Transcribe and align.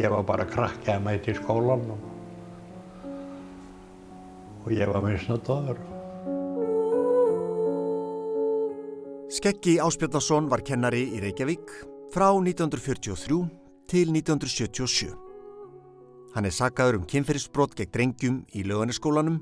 Ég 0.00 0.08
var 0.08 0.22
bara 0.24 0.46
krakki 0.48 0.88
að 0.94 1.02
mæti 1.04 1.34
í 1.34 1.36
skólan 1.36 1.82
og, 1.92 2.04
og 4.64 4.70
ég 4.72 4.88
var 4.88 5.02
misnotaður. 5.04 5.80
Skeggi 9.30 9.76
Áspjarnason 9.84 10.48
var 10.48 10.64
kennari 10.64 11.02
í 11.14 11.20
Reykjavík 11.20 11.74
frá 12.14 12.30
1943 12.32 13.42
til 13.92 14.14
1977. 14.14 15.10
Hann 16.32 16.48
er 16.48 16.54
sagaður 16.54 17.02
um 17.02 17.04
kynferðisbrot 17.10 17.76
gegn 17.76 17.92
drengjum 17.92 18.40
í 18.56 18.64
löganiskólanum 18.64 19.36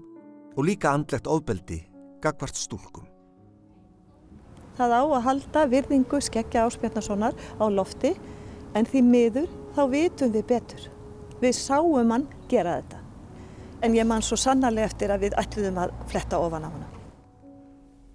og 0.57 0.67
líka 0.67 0.91
andlegt 0.91 1.31
ofbeldi 1.31 1.85
gagvart 2.25 2.59
stúlkum. 2.59 3.07
Það 4.75 4.97
á 4.99 5.03
að 5.07 5.25
halda 5.29 5.65
virðingu 5.71 6.21
skeggja 6.25 6.67
Áspjarnasonar 6.67 7.39
á 7.63 7.65
lofti 7.71 8.17
en 8.75 8.91
því 8.91 9.07
miður 9.07 9.58
þá 9.79 9.85
vitum 9.93 10.33
við 10.35 10.47
betur. 10.51 10.87
Við 11.39 11.55
sáum 11.55 12.11
hann 12.11 12.27
gera 12.51 12.81
þetta. 12.81 13.03
En 13.87 13.95
ég 13.95 14.07
man 14.11 14.25
svo 14.27 14.35
sannarlega 14.41 14.91
eftir 14.91 15.13
að 15.15 15.29
við 15.29 15.37
ætluðum 15.39 15.83
að 15.85 15.93
fletta 16.11 16.41
ofan 16.43 16.67
á 16.67 16.71
hana. 16.73 16.89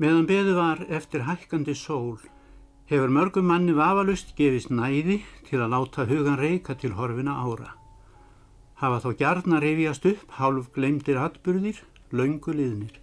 Meðan 0.03 0.25
beðu 0.27 0.55
var 0.57 0.81
eftir 0.91 1.23
hækkandi 1.23 1.75
sól 1.77 2.17
hefur 2.91 3.13
mörgum 3.15 3.47
manni 3.47 3.71
vafalust 3.77 4.33
gefist 4.35 4.73
næði 4.73 5.21
til 5.47 5.61
að 5.63 5.71
láta 5.71 6.03
hugan 6.09 6.35
reyka 6.41 6.75
til 6.75 6.91
horfina 6.97 7.37
ára. 7.39 7.71
Hafa 8.81 8.99
þó 9.05 9.13
gjarnar 9.21 9.63
reyfjast 9.63 10.09
upp 10.09 10.35
hálf 10.35 10.67
gleymdir 10.75 11.21
atburðir, 11.21 11.79
laungu 12.11 12.51
liðnir. 12.51 12.99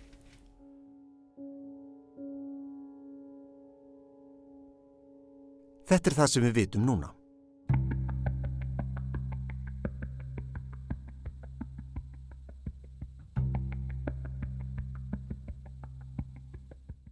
Þetta 5.88 6.12
er 6.12 6.18
það 6.20 6.30
sem 6.34 6.44
við 6.44 6.54
vitum 6.60 6.84
núna. 6.86 7.08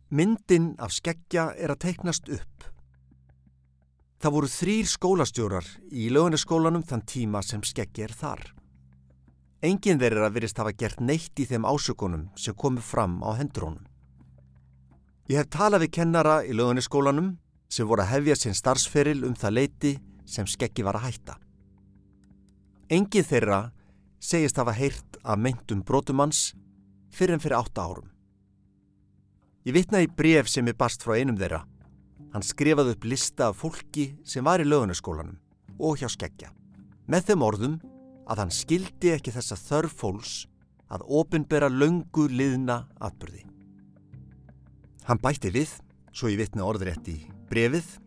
Myndin 0.09 0.71
af 0.81 0.95
skeggja 0.97 1.51
er 1.61 1.75
að 1.75 1.83
teiknast 1.85 2.31
upp. 2.33 2.65
Það 4.19 4.35
voru 4.35 4.49
þrýr 4.49 4.89
skólastjórar 4.89 5.67
í 5.93 6.09
löguniskólanum 6.11 6.83
þann 6.83 7.05
tíma 7.05 7.43
sem 7.45 7.61
skeggi 7.61 8.07
er 8.07 8.15
þar. 8.17 8.41
Engin 9.61 10.01
þeir 10.01 10.17
er 10.17 10.25
að 10.25 10.39
virist 10.39 10.59
hafa 10.59 10.73
gert 10.73 11.05
neitt 11.05 11.39
í 11.39 11.45
þeim 11.47 11.69
ásökunum 11.69 12.25
sem 12.41 12.57
komu 12.57 12.81
fram 12.81 13.21
á 13.21 13.37
hendrónum. 13.37 13.85
Ég 15.29 15.43
hef 15.43 15.53
talað 15.53 15.85
við 15.85 15.95
kennara 16.01 16.41
í 16.41 16.57
löguniskólanum 16.57 17.35
sem 17.69 17.87
voru 17.87 18.07
að 18.07 18.15
hefja 18.15 18.41
sinn 18.41 18.57
starfsferil 18.57 19.27
um 19.29 19.37
það 19.37 19.57
leiti 19.61 19.97
sem 20.25 20.49
skeggi 20.49 20.87
var 20.89 20.97
að 20.97 21.11
hætta. 21.11 21.37
Engin 22.89 23.29
þeirra 23.29 23.67
segist 24.19 24.57
hafa 24.57 24.73
heyrt 24.73 25.21
að 25.21 25.43
meintum 25.45 25.85
brotumanns 25.85 26.55
fyrir 27.13 27.37
en 27.37 27.45
fyrir 27.45 27.61
átta 27.61 27.85
árum. 27.85 28.09
Ég 29.69 29.75
vitnaði 29.77 30.09
bref 30.17 30.49
sem 30.49 30.65
er 30.71 30.77
bast 30.81 31.03
frá 31.05 31.19
einum 31.19 31.37
þeirra. 31.37 31.61
Hann 32.33 32.45
skrifaði 32.45 32.95
upp 32.95 33.05
lista 33.05 33.51
af 33.51 33.59
fólki 33.61 34.07
sem 34.25 34.47
var 34.47 34.65
í 34.65 34.67
lögunaskólanum 34.69 35.37
og 35.77 36.01
hjá 36.01 36.09
skeggja. 36.09 36.49
Með 37.05 37.29
þeim 37.29 37.45
orðum 37.45 37.77
að 38.29 38.41
hann 38.41 38.55
skildi 38.55 39.13
ekki 39.13 39.35
þessa 39.37 39.61
þörf 39.61 40.01
fólks 40.01 40.35
að 40.89 41.05
ofinbera 41.21 41.69
löngu 41.69 42.31
liðna 42.33 42.87
atbyrði. 42.97 43.45
Hann 45.05 45.21
bætti 45.21 45.53
við, 45.53 45.71
svo 46.17 46.33
ég 46.33 46.41
vitna 46.41 46.65
orðrétt 46.65 47.09
í 47.13 47.21
Brefið 47.53 47.99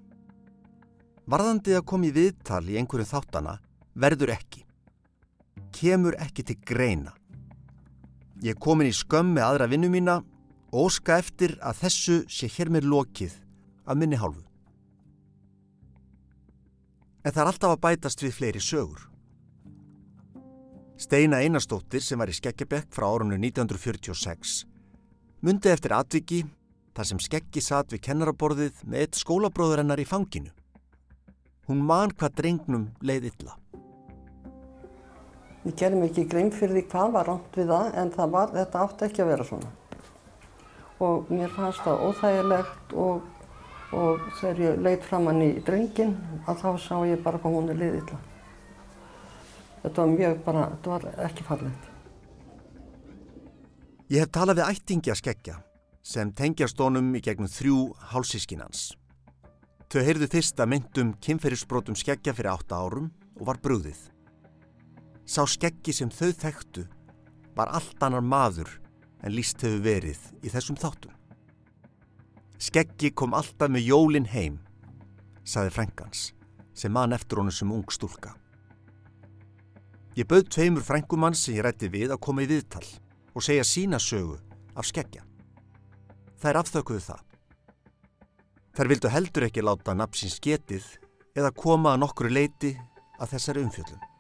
Varðandi 1.30 1.75
að 1.78 1.85
komi 1.88 2.09
viðtal 2.12 2.66
í 2.68 2.75
einhverjum 2.81 3.08
þáttana 3.08 3.53
verður 3.94 4.34
ekki. 4.34 4.66
Kemur 5.72 6.18
ekki 6.19 6.44
til 6.44 6.58
greina. 6.66 7.14
Ég 8.41 8.56
er 8.56 8.59
komin 8.59 8.90
í 8.90 8.96
skömm 8.96 9.35
með 9.35 9.46
aðra 9.46 9.68
vinnu 9.69 9.91
mína 9.94 10.18
og 10.72 10.88
óska 10.88 11.20
eftir 11.20 11.58
að 11.59 11.84
þessu 11.84 12.18
sé 12.32 12.50
hér 12.52 12.72
með 12.72 12.88
lokið 12.92 13.36
af 13.86 14.00
minni 14.00 14.20
hálfu. 14.20 14.44
En 17.22 17.32
það 17.32 17.44
er 17.44 17.52
alltaf 17.52 17.76
að 17.76 17.84
bætast 17.86 18.24
við 18.24 18.36
fleiri 18.40 18.64
sögur. 18.64 19.08
Steina 21.02 21.42
Einarstóttir 21.42 22.02
sem 22.02 22.20
var 22.22 22.30
í 22.30 22.36
Skeggjabekk 22.38 22.92
frá 22.94 23.08
árunnu 23.09 23.38
1946 23.38 24.62
myndi 25.42 25.72
eftir 25.74 25.94
atviki 25.98 26.44
þar 26.94 27.08
sem 27.09 27.22
skeggi 27.24 27.64
satt 27.66 27.94
við 27.94 28.03
kennaraborðið 28.08 28.84
með 28.86 29.06
eitt 29.06 29.18
skólabróður 29.18 29.82
hennar 29.82 30.02
í 30.02 30.06
fanginu. 30.06 30.52
Hún 31.66 31.82
man 31.88 32.14
hvað 32.14 32.38
drengnum 32.38 32.88
leið 33.02 33.32
illa. 33.32 33.58
Ég 35.66 35.78
gerði 35.78 36.02
mikið 36.02 36.30
grein 36.30 36.52
fyrir 36.53 36.78
því 36.78 36.84
hvað 36.94 37.14
var 37.16 37.30
ránt 37.30 37.58
við 37.58 37.74
það 37.74 37.98
en 38.02 38.12
það 38.16 38.34
var, 38.36 38.53
þetta 38.58 38.86
átti 38.86 39.08
ekki 39.08 39.24
að 39.24 39.32
vera 39.32 39.48
svona. 39.50 39.74
Og 41.01 41.29
mér 41.34 41.50
fannst 41.56 41.81
það 41.81 42.03
óþægilegt 42.07 42.94
og, 43.01 43.23
og 43.97 44.28
þegar 44.38 44.59
ég 44.66 44.84
leitt 44.85 45.07
fram 45.07 45.29
hann 45.31 45.41
í 45.41 45.53
drengin 45.66 46.13
að 46.45 46.62
þá 46.62 46.69
sá 46.84 46.95
ég 47.09 47.23
bara 47.25 47.41
hvað 47.41 47.57
hún 47.57 47.72
er 47.73 47.79
leið 47.79 47.97
illa. 48.03 48.19
Þetta 49.81 50.03
var 50.03 50.13
mjög 50.13 50.44
bara, 50.45 50.67
þetta 50.75 50.94
var 50.94 51.07
ekki 51.25 51.47
farlegt. 51.47 51.88
Ég 54.11 54.25
hef 54.25 54.31
talað 54.35 54.59
við 54.59 54.69
ættingi 54.75 55.11
að 55.13 55.22
skeggja 55.23 55.57
sem 56.06 56.31
tengjast 56.38 56.79
honum 56.81 57.13
í 57.16 57.22
gegnum 57.23 57.50
þrjú 57.50 57.78
hálsískinans. 58.11 58.91
Þau 59.91 60.01
heyrðu 60.06 60.28
fyrst 60.31 60.61
að 60.61 60.72
myndum 60.72 61.13
kynferðisbrotum 61.23 61.97
skeggja 62.00 62.34
fyrir 62.35 62.53
átta 62.53 62.78
árum 62.78 63.09
og 63.40 63.47
var 63.50 63.59
brúðið. 63.63 63.97
Sá 65.25 65.44
skeggi 65.50 65.95
sem 65.95 66.11
þau 66.13 66.29
þekktu 66.44 66.85
var 67.57 67.72
allt 67.75 68.03
annar 68.03 68.23
maður 68.23 68.69
en 69.22 69.34
líst 69.36 69.62
hefur 69.62 69.82
verið 69.86 70.22
í 70.42 70.52
þessum 70.52 70.78
þáttum. 70.80 71.14
Skeggi 72.62 73.09
kom 73.18 73.34
alltaf 73.34 73.72
með 73.74 73.88
jólin 73.90 74.28
heim, 74.30 74.59
saði 75.44 75.74
Frankans, 75.74 76.32
sem 76.78 76.94
mann 76.94 77.14
eftir 77.16 77.42
honum 77.42 77.54
sem 77.54 77.72
ung 77.74 77.88
stúlka. 77.90 78.36
Ég 80.18 80.28
bauð 80.28 80.50
tveimur 80.52 80.86
frængumann 80.86 81.38
sem 81.38 81.56
ég 81.56 81.66
rætti 81.66 81.90
við 81.90 82.14
að 82.14 82.22
koma 82.26 82.44
í 82.44 82.50
viðtal 82.52 82.84
og 83.34 83.46
segja 83.46 83.66
sína 83.66 84.00
sögu 84.02 84.38
af 84.76 84.90
skeggja. 84.90 85.24
Þær 86.42 86.62
afþökuðu 86.62 87.03
það. 87.06 87.26
Þær 88.76 88.92
vildu 88.92 89.12
heldur 89.14 89.48
ekki 89.48 89.64
láta 89.64 89.96
napsins 89.96 90.40
getið 90.44 90.86
eða 91.38 91.53
koma 91.56 91.96
að 91.96 92.03
nokkru 92.03 92.32
leiti 92.32 92.76
að 93.22 93.36
þessari 93.36 93.66
umfjöldum. 93.66 94.10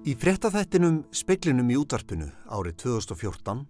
Í 0.00 0.14
fréttaþættinum 0.16 1.02
Speklinum 1.12 1.68
í 1.68 1.74
útvarpinu 1.76 2.30
árið 2.48 2.78
2014 2.86 3.66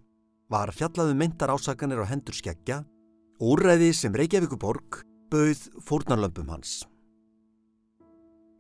var 0.55 0.71
fjallaðu 0.71 1.17
um 1.17 1.19
meintar 1.19 1.51
ásakanir 1.51 1.99
á 1.99 2.07
hendur 2.07 2.37
skeggja 2.39 2.77
og 3.41 3.57
úrræði 3.57 3.89
sem 3.99 4.15
Reykjavíkuborg 4.15 5.01
bauð 5.35 5.65
fórnarlömpum 5.83 6.53
hans. 6.55 6.85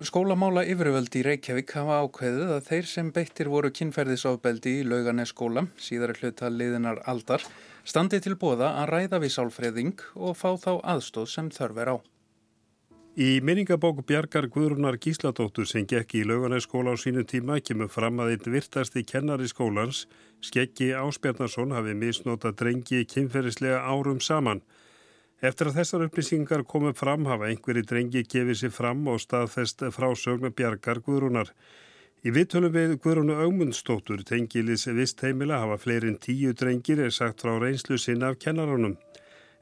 Skólamála 0.02 0.66
yfirvöldi 0.66 1.22
í 1.22 1.24
Reykjavík 1.28 1.70
hafa 1.78 2.00
ákveðið 2.02 2.52
að 2.56 2.66
þeir 2.72 2.90
sem 2.90 3.14
beittir 3.14 3.54
voru 3.54 3.70
kynferðisofbeldi 3.70 4.80
í 4.80 4.84
lauganeskóla, 4.90 5.68
síðar 5.78 6.16
hluta 6.18 6.50
liðinar 6.50 7.04
aldar, 7.06 7.46
standi 7.86 8.18
til 8.18 8.34
bóða 8.34 8.74
að 8.82 8.96
ræða 8.96 9.22
við 9.22 9.36
sálfræðing 9.36 10.08
og 10.18 10.34
fá 10.34 10.56
þá 10.58 10.72
aðstóð 10.96 11.30
sem 11.36 11.54
þörf 11.54 11.84
er 11.84 11.94
á. 11.94 11.96
Í 13.18 13.40
minningabóku 13.42 14.04
Bjarkar 14.06 14.46
Guðrunar 14.46 14.94
Gísladóttur 15.02 15.66
sem 15.66 15.82
gekk 15.82 16.14
í 16.14 16.20
lauganeskóla 16.22 16.92
á 16.94 16.96
sínu 16.96 17.24
tíma 17.26 17.56
kemur 17.58 17.88
fram 17.90 18.20
að 18.22 18.36
einn 18.36 18.52
virtasti 18.54 19.02
kennari 19.02 19.48
skólans, 19.50 20.04
Skeggi 20.40 20.92
Áspjarnason, 20.94 21.74
hafi 21.74 21.96
misnóta 21.98 22.52
drengi 22.54 23.02
kynferðislega 23.10 23.82
árum 23.82 24.20
saman. 24.22 24.62
Eftir 25.42 25.72
að 25.72 25.80
þessar 25.80 26.06
upplýsingar 26.06 26.62
komu 26.62 26.94
fram 26.94 27.26
hafa 27.26 27.50
einhverji 27.50 27.82
drengi 27.82 28.22
gefið 28.22 28.60
sér 28.62 28.74
fram 28.78 29.02
og 29.10 29.18
staðfest 29.18 29.82
frásögna 29.90 30.54
bjargar 30.54 31.02
Guðrúnar. 31.02 31.50
Í 32.22 32.30
vittölum 32.30 32.70
við 32.70 32.94
Guðrúnu 33.02 33.40
Augmundstóttur 33.42 34.22
tengilis 34.22 34.86
vist 34.86 35.26
heimila 35.26 35.58
hafa 35.64 35.82
fleirinn 35.82 36.20
tíu 36.22 36.54
drengir 36.54 37.02
er 37.02 37.10
sagt 37.10 37.42
frá 37.42 37.58
reynslu 37.58 37.98
sinna 37.98 38.30
af 38.30 38.38
kennarunum. 38.38 39.00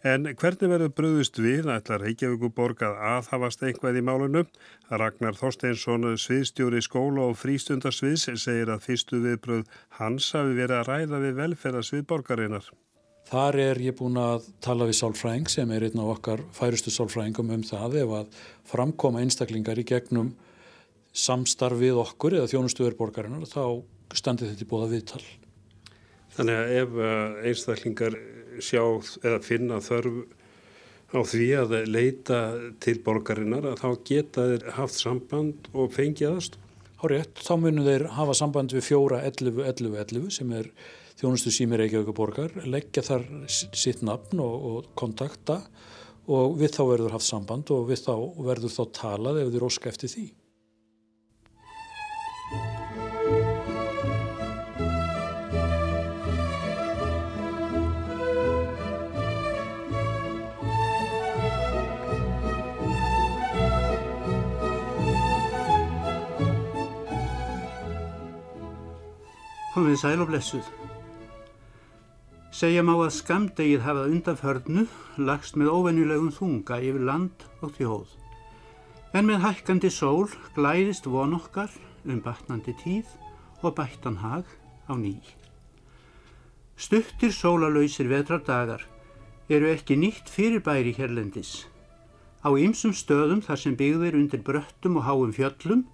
En 0.06 0.28
hvernig 0.30 0.70
verður 0.70 0.92
bröðust 0.94 1.40
við 1.42 1.66
ætlar 1.74 2.04
Reykjavíkuborg 2.04 2.84
að 2.86 3.00
aðhafast 3.16 3.64
einhvað 3.66 3.96
í 3.98 4.02
málunum? 4.06 4.46
Ragnar 4.94 5.34
Þorsteinsson, 5.34 6.06
sviðstjóri 6.14 6.78
skóla 6.86 7.24
og 7.26 7.34
frístundarsviðs, 7.40 8.28
segir 8.38 8.70
að 8.70 8.84
fyrstu 8.86 9.18
viðbröð 9.24 9.64
hans 9.98 10.30
hafi 10.36 10.54
verið 10.54 10.76
að 10.78 10.86
ræða 10.92 11.20
við 11.24 11.34
velferðarsvið 11.40 12.06
borgarinnar. 12.12 12.70
Þar 13.28 13.60
er 13.64 13.82
ég 13.82 13.98
búin 13.98 14.22
að 14.22 14.46
tala 14.64 14.86
við 14.88 15.00
sálfræðing 15.02 15.50
sem 15.50 15.74
er 15.74 15.88
einn 15.88 16.00
af 16.00 16.14
okkar 16.14 16.46
færustu 16.54 16.94
sálfræðingum 16.94 17.50
um 17.58 17.66
það 17.66 17.98
ef 18.04 18.14
að 18.22 18.40
framkoma 18.70 19.26
einstaklingar 19.26 19.82
í 19.82 19.88
gegnum 19.90 20.30
samstarfið 21.10 21.98
okkur 22.06 22.38
eða 22.38 22.52
þjónustuverborgarinnar 22.54 23.50
þá 23.50 23.82
standi 24.14 24.46
þetta 24.46 24.64
í 24.64 24.70
bóða 24.70 24.92
viðtal. 24.94 25.24
Þannig 26.38 26.62
að 26.62 26.74
ef 26.78 26.98
einstaklingar 27.50 28.16
sjá 28.64 28.82
eða 29.22 29.40
finna 29.44 29.80
þörf 29.84 30.24
á 31.08 31.20
því 31.24 31.48
að 31.56 31.74
leita 31.88 32.38
til 32.84 32.98
borgarinnar 33.04 33.70
að 33.70 33.82
þá 33.82 33.90
geta 34.10 34.46
þeir 34.52 34.66
haft 34.76 34.98
samband 35.00 35.70
og 35.72 35.92
fengið 35.96 36.34
aðstof. 36.34 36.64
Hárétt, 36.98 37.38
þá 37.46 37.52
munum 37.62 37.86
þeir 37.86 38.08
hafa 38.16 38.34
samband 38.34 38.74
við 38.74 38.88
fjóra 38.88 39.20
11 39.22 39.62
11 39.70 40.00
11 40.02 40.32
sem 40.34 40.54
er 40.58 40.72
þjónustu 41.18 41.52
sími 41.54 41.78
Reykjavík 41.78 42.10
borgar, 42.14 42.56
leggja 42.66 43.04
þar 43.06 43.24
sitt 43.48 44.02
nafn 44.06 44.42
og, 44.42 44.66
og 44.70 44.90
kontakta 44.98 45.60
og 46.28 46.58
við 46.58 46.74
þá 46.74 46.82
verður 46.90 47.14
haft 47.16 47.26
samband 47.26 47.70
og 47.74 47.88
við 47.88 48.02
þá 48.04 48.14
verður 48.50 48.74
þá 48.74 48.82
talað 48.98 49.40
ef 49.44 49.52
þeir 49.54 49.66
óska 49.70 49.92
eftir 49.92 50.12
því. 50.12 50.26
Komið 69.78 70.00
sæl 70.00 70.22
og 70.24 70.26
blessuð. 70.26 70.68
Segja 72.50 72.82
má 72.82 72.96
að 72.96 73.12
skamdegið 73.14 73.84
hafað 73.84 74.08
undanförnu 74.16 74.82
lagst 75.28 75.54
með 75.60 75.70
óvenjulegum 75.70 76.32
þunga 76.34 76.80
yfir 76.82 77.04
land 77.06 77.44
og 77.62 77.76
þjóð. 77.76 78.16
En 79.14 79.30
með 79.30 79.44
hækkandi 79.44 79.92
sól 79.94 80.34
glæðist 80.58 81.06
von 81.06 81.38
okkar 81.38 81.70
um 82.02 82.18
batnandi 82.26 82.74
tíð 82.82 83.14
og 83.62 83.78
bættan 83.78 84.18
hag 84.24 84.50
á 84.90 84.98
ný. 84.98 85.14
Stuttir 86.74 87.30
sólalauðsir 87.30 88.10
vetrardagar 88.10 88.82
eru 89.46 89.70
ekki 89.70 89.94
nýtt 89.94 90.26
fyrirbæri 90.26 90.98
hérlendis. 90.98 91.68
Á 92.42 92.50
ymsum 92.50 92.98
stöðum 92.98 93.46
þar 93.46 93.62
sem 93.62 93.78
byggðir 93.78 94.18
undir 94.18 94.42
bröttum 94.42 94.98
og 94.98 95.06
háum 95.06 95.30
fjöllum 95.30 95.86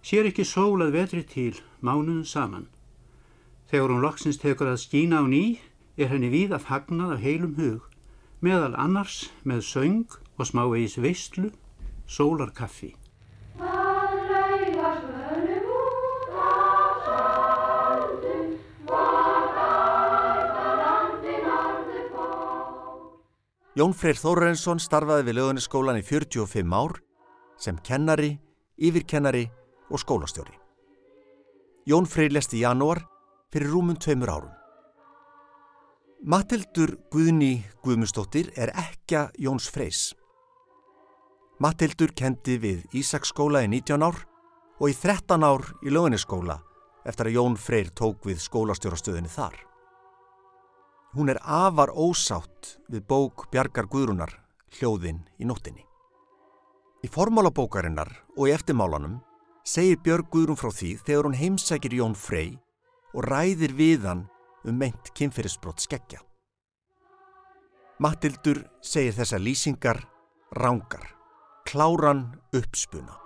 sér 0.00 0.32
ekki 0.32 0.48
sólað 0.48 0.96
vetri 0.96 1.28
til 1.28 1.58
mánuðum 1.84 2.24
saman. 2.24 2.72
Þegar 3.72 3.88
hún 3.88 4.02
loksins 4.04 4.36
tekur 4.36 4.68
að 4.68 4.82
skína 4.82 5.22
á 5.22 5.24
ný 5.24 5.56
er 5.96 6.10
henni 6.12 6.28
víð 6.28 6.50
að 6.52 6.66
fagnað 6.66 7.12
af 7.14 7.22
heilum 7.24 7.52
hug, 7.56 7.84
meðal 8.44 8.74
annars 8.76 9.30
með 9.48 9.62
söng 9.64 10.16
og 10.36 10.44
smávegis 10.44 10.98
veistlu, 11.00 11.48
sólarkaffi. 12.04 12.90
Jón 23.72 23.96
Freyr 23.96 24.20
Þórarensson 24.20 24.82
starfaði 24.84 25.30
við 25.30 25.38
lögunisskólan 25.38 25.96
í 25.96 26.04
45 26.04 26.76
ár 26.76 26.98
sem 27.56 27.80
kennari, 27.80 28.34
yfirkennari 28.76 29.46
og 29.88 30.04
skólastjóri. 30.04 30.52
Jón 31.88 32.04
Freyr 32.04 32.36
lest 32.36 32.52
í 32.52 32.60
janúar 32.66 33.00
fyrir 33.52 33.68
rúmum 33.68 33.98
tveimur 34.00 34.32
árum. 34.32 34.52
Matildur 36.24 36.94
Guðni 37.12 37.64
Guðmustóttir 37.84 38.52
er 38.56 38.70
ekka 38.78 39.26
Jóns 39.36 39.68
Freys. 39.68 40.12
Matildur 41.60 42.14
kendi 42.16 42.56
við 42.62 42.86
Ísaksskóla 42.96 43.64
í 43.66 43.68
19 43.68 44.06
ár 44.06 44.22
og 44.80 44.88
í 44.88 44.94
13 44.96 45.44
ár 45.44 45.66
í 45.84 45.92
lögunisskóla 45.92 46.60
eftir 47.04 47.28
að 47.28 47.36
Jón 47.36 47.58
Freyr 47.58 47.90
tók 47.90 48.24
við 48.26 48.40
skólastjórastöðinni 48.40 49.30
þar. 49.30 49.54
Hún 51.12 51.28
er 51.28 51.42
afar 51.42 51.92
ósátt 51.92 52.78
við 52.88 53.04
bók 53.04 53.50
Bjargar 53.52 53.90
Guðrunar, 53.90 54.32
hljóðinn 54.78 55.20
í 55.36 55.44
nóttinni. 55.44 55.84
Í 57.02 57.10
formálabókarinnar 57.10 58.14
og 58.38 58.46
í 58.48 58.54
eftirmálanum 58.54 59.18
segir 59.66 59.98
Björg 60.00 60.30
Guðrun 60.32 60.58
frá 60.58 60.70
því 60.70 60.96
þegar 61.02 61.28
hún 61.28 61.40
heimsækir 61.42 61.98
Jón 61.98 62.14
Frey 62.16 62.54
og 63.14 63.26
ræðir 63.28 63.74
við 63.76 64.06
hann 64.08 64.26
um 64.64 64.78
meint 64.78 65.10
kynferðisbrott 65.16 65.82
skeggja. 65.82 66.20
Matildur 68.02 68.64
segir 68.82 69.14
þessa 69.14 69.38
lýsingar 69.38 70.00
rángar, 70.58 71.04
kláran 71.68 72.32
uppspuna. 72.52 73.21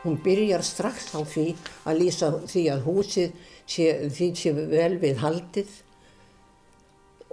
Hún 0.00 0.16
byrjar 0.24 0.64
strax 0.64 1.12
á 1.12 1.20
því 1.20 1.46
að 1.84 1.98
lýsa 2.00 2.28
því 2.48 2.62
að 2.72 2.84
húsið 2.86 3.32
sé, 3.68 3.86
því 4.08 4.28
sé 4.40 4.52
vel 4.56 4.94
við 5.02 5.18
haldið 5.20 5.74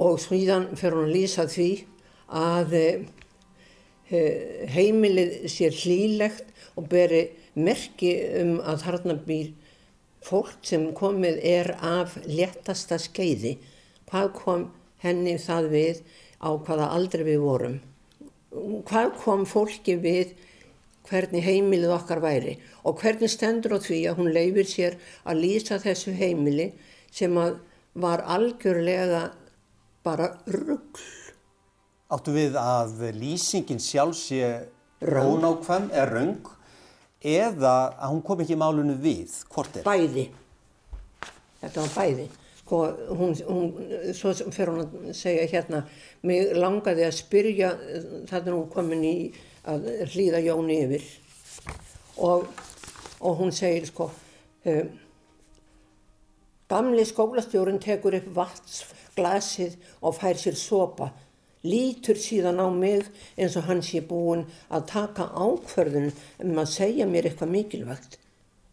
og 0.03 0.19
síðan 0.21 0.73
fer 0.77 0.97
hún 0.97 1.07
að 1.07 1.15
lýsa 1.15 1.47
því 1.49 1.69
að 2.27 2.75
e, 2.77 2.87
heimilið 4.73 5.47
sé 5.51 5.71
hlýlegt 5.71 6.51
og 6.75 6.89
beri 6.91 7.23
merki 7.55 8.11
um 8.41 8.57
að 8.59 8.83
þarna 8.83 9.15
býr 9.25 9.53
fólk 10.27 10.59
sem 10.67 10.89
komið 10.97 11.39
er 11.47 11.71
af 11.79 12.17
léttasta 12.27 12.99
skeiði. 12.99 13.55
Hvað 14.11 14.33
kom 14.35 14.65
henni 15.03 15.37
það 15.39 15.69
við 15.71 16.01
á 16.43 16.49
hvaða 16.51 16.91
aldrei 16.97 17.23
við 17.27 17.39
vorum? 17.45 17.79
Hvað 18.87 19.15
kom 19.23 19.45
fólki 19.47 19.97
við 20.01 20.35
hvernig 21.07 21.43
heimilið 21.45 21.93
okkar 21.95 22.21
væri 22.23 22.57
og 22.83 22.99
hvernig 23.01 23.31
stendur 23.31 23.77
á 23.77 23.79
því 23.83 23.99
að 24.09 24.19
hún 24.21 24.33
leifir 24.35 24.67
sér 24.69 24.97
að 25.27 25.41
lýsa 25.43 25.79
þessu 25.83 26.13
heimili 26.17 26.71
sem 27.11 27.37
að 27.39 27.59
var 27.97 28.21
algjörlega 28.29 29.31
bara 30.05 30.31
ruggl. 30.45 31.05
Áttu 32.13 32.31
við 32.35 32.55
að 32.61 33.01
lýsingin 33.17 33.81
sjálf 33.83 34.15
sé 34.15 34.51
rónákvæm 35.03 35.89
eða 35.91 36.09
röng 36.11 36.51
eða 37.21 37.73
að 37.97 38.11
hún 38.13 38.21
kom 38.25 38.43
ekki 38.43 38.57
málunu 38.59 38.95
við, 39.01 39.33
hvort 39.51 39.79
er? 39.79 39.87
Bæði. 39.87 40.27
Þetta 41.61 41.83
var 41.83 41.95
bæði. 41.97 42.27
Sko, 42.61 42.79
hún, 43.17 43.33
hún, 43.47 43.67
svo 44.15 44.33
fyrir 44.53 44.73
hún 44.73 44.81
að 44.85 45.11
segja 45.17 45.45
hérna, 45.51 45.83
mig 46.27 46.53
langaði 46.55 47.05
að 47.07 47.17
spyrja, 47.17 47.73
þannig 48.29 48.51
að 48.51 48.57
hún 48.57 48.71
komin 48.71 49.05
í 49.07 49.17
að 49.67 49.89
hlýða 50.13 50.41
Jóni 50.45 50.79
yfir. 50.85 51.05
Og, 52.23 52.47
og 53.21 53.37
hún 53.41 53.53
segir 53.53 53.85
sko 53.89 54.09
um, 54.09 54.89
gamli 56.71 57.05
skólastjórun 57.07 57.81
tekur 57.83 58.17
upp 58.17 58.31
vatsglasið 58.39 59.77
og 60.01 60.17
fær 60.17 60.39
sér 60.41 60.57
sopa. 60.57 61.11
Lítur 61.67 62.17
síðan 62.21 62.61
á 62.63 62.67
mig 62.71 63.05
eins 63.35 63.57
og 63.59 63.67
hann 63.67 63.83
sé 63.85 64.01
búin 64.05 64.45
að 64.69 64.89
taka 64.93 65.29
ákverðun 65.35 66.11
um 66.45 66.59
að 66.63 66.73
segja 66.73 67.09
mér 67.09 67.29
eitthvað 67.29 67.53
mikilvægt. 67.53 68.19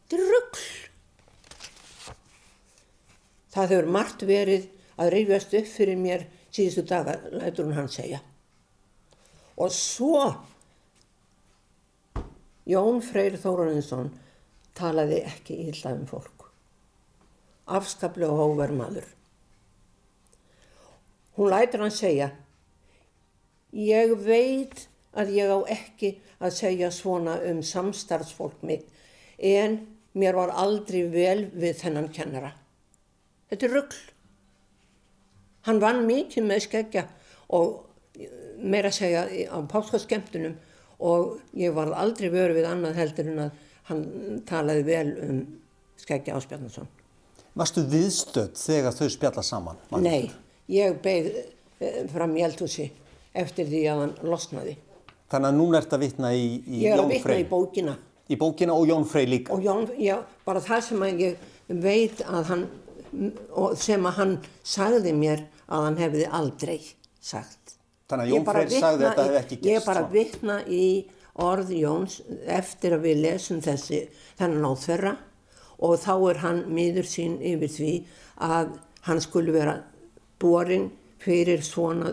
Þetta 0.04 0.20
er 0.20 0.28
ruggl 0.30 0.66
það 3.54 3.70
hefur 3.70 3.90
margt 3.96 4.24
verið 4.26 4.66
að 4.98 5.12
reyfjast 5.14 5.54
upp 5.58 5.68
fyrir 5.70 5.98
mér 5.98 6.26
síðustu 6.54 6.84
daga, 6.88 7.18
lætur 7.34 7.68
hún 7.68 7.78
hann 7.78 7.90
segja. 7.90 8.20
Og 9.58 9.70
svo 9.74 10.26
Jón 12.64 13.02
Freyr 13.04 13.36
Þóruninsson 13.40 14.08
talaði 14.76 15.20
ekki 15.28 15.58
illa 15.68 15.92
um 15.94 16.06
fólk. 16.08 16.48
Afskaplega 17.68 18.32
hóver 18.32 18.72
maður. 18.76 19.06
Hún 21.36 21.50
lætur 21.50 21.82
hann 21.82 21.94
segja, 21.94 22.30
ég 23.74 24.12
veit 24.24 24.86
að 25.18 25.32
ég 25.34 25.50
á 25.50 25.58
ekki 25.74 26.14
að 26.38 26.56
segja 26.56 26.90
svona 26.94 27.38
um 27.50 27.62
samstarfsfólk 27.64 28.62
mitt 28.66 28.86
en 29.38 29.80
mér 30.14 30.38
var 30.38 30.52
aldrei 30.54 31.02
vel 31.10 31.48
við 31.50 31.80
þennan 31.82 32.12
kennara. 32.14 32.52
Þetta 33.50 33.66
er 33.66 33.74
ruggl. 33.74 34.02
Hann 35.66 35.80
vann 35.82 36.04
mikið 36.06 36.46
með 36.46 36.62
skeggja 36.68 37.08
og 37.56 37.82
meira 38.62 38.92
að 38.92 38.98
segja 39.00 39.24
á 39.50 39.58
páskaskemtunum 39.68 40.54
og 41.04 41.38
ég 41.58 41.74
var 41.76 41.92
aldrei 42.00 42.30
verið 42.32 42.60
við 42.60 42.68
annað 42.70 43.00
heldur 43.00 43.30
en 43.32 43.42
að 43.46 43.62
hann 43.90 44.04
talaði 44.48 44.84
vel 44.88 45.08
um 45.26 45.40
Skeggi 46.00 46.32
Áspjarnason. 46.34 46.88
Varstu 47.54 47.84
viðstödd 47.86 48.56
þegar 48.58 48.96
þau 48.96 49.08
spjalla 49.12 49.44
saman? 49.46 49.82
Nei, 50.02 50.30
ég 50.72 50.96
beigð 51.04 51.36
eh, 51.38 52.00
fram 52.10 52.34
í 52.34 52.42
eldhúsi 52.46 52.88
eftir 53.34 53.68
því 53.68 53.82
að 53.92 54.02
hann 54.02 54.14
losnaði. 54.26 54.74
Þannig 55.30 55.50
að 55.50 55.58
núna 55.58 55.80
ert 55.80 55.94
að 55.94 56.04
vitna 56.06 56.32
í, 56.34 56.46
í 56.64 56.82
Jón 56.82 56.82
Frey? 56.82 56.84
Ég 56.84 56.94
er 56.94 57.02
að 57.04 57.12
vitna 57.12 57.36
í 57.38 57.46
bókina. 57.50 57.96
Í 58.24 58.38
bókina 58.40 58.78
og 58.78 58.88
Jón 58.88 59.06
Frey 59.08 59.28
líka? 59.28 59.54
Og 59.54 59.64
Jón, 59.64 59.86
já, 60.00 60.16
bara 60.46 60.62
það 60.64 60.88
sem 60.88 61.06
ég 61.20 61.46
veit 61.68 62.24
að 62.24 62.50
hann 62.50 62.66
sem 63.78 64.06
að 64.08 64.16
hann 64.18 64.34
sagði 64.66 65.12
mér 65.16 65.44
að 65.68 65.86
hann 65.86 65.98
hefði 66.00 66.26
aldrei 66.38 66.78
sagt. 67.22 67.76
Þannig 68.10 68.24
að 68.24 68.32
Jón 68.34 68.48
Freyr 68.48 68.72
sagði 68.72 69.06
þetta 69.06 69.26
hefði 69.26 69.38
ekki 69.40 69.56
gerst. 69.56 69.68
Ég 69.68 69.78
er 69.80 69.86
bara 69.86 70.02
að 70.04 70.16
vitna 70.18 70.56
í 70.68 70.88
orð 71.44 71.70
Jóns 71.74 72.18
eftir 72.46 72.96
að 72.96 73.06
við 73.08 73.22
lesum 73.24 73.62
þessi 73.64 74.02
þennan 74.38 74.68
áþverra 74.68 75.14
og 75.84 75.96
þá 76.02 76.12
er 76.30 76.42
hann 76.44 76.60
miður 76.76 77.08
sín 77.08 77.38
yfir 77.42 77.72
því 77.72 77.94
að 78.44 78.76
hann 79.08 79.22
skulle 79.24 79.54
vera 79.54 79.78
borin 80.40 80.90
fyrir 81.24 81.64
svona 81.64 82.12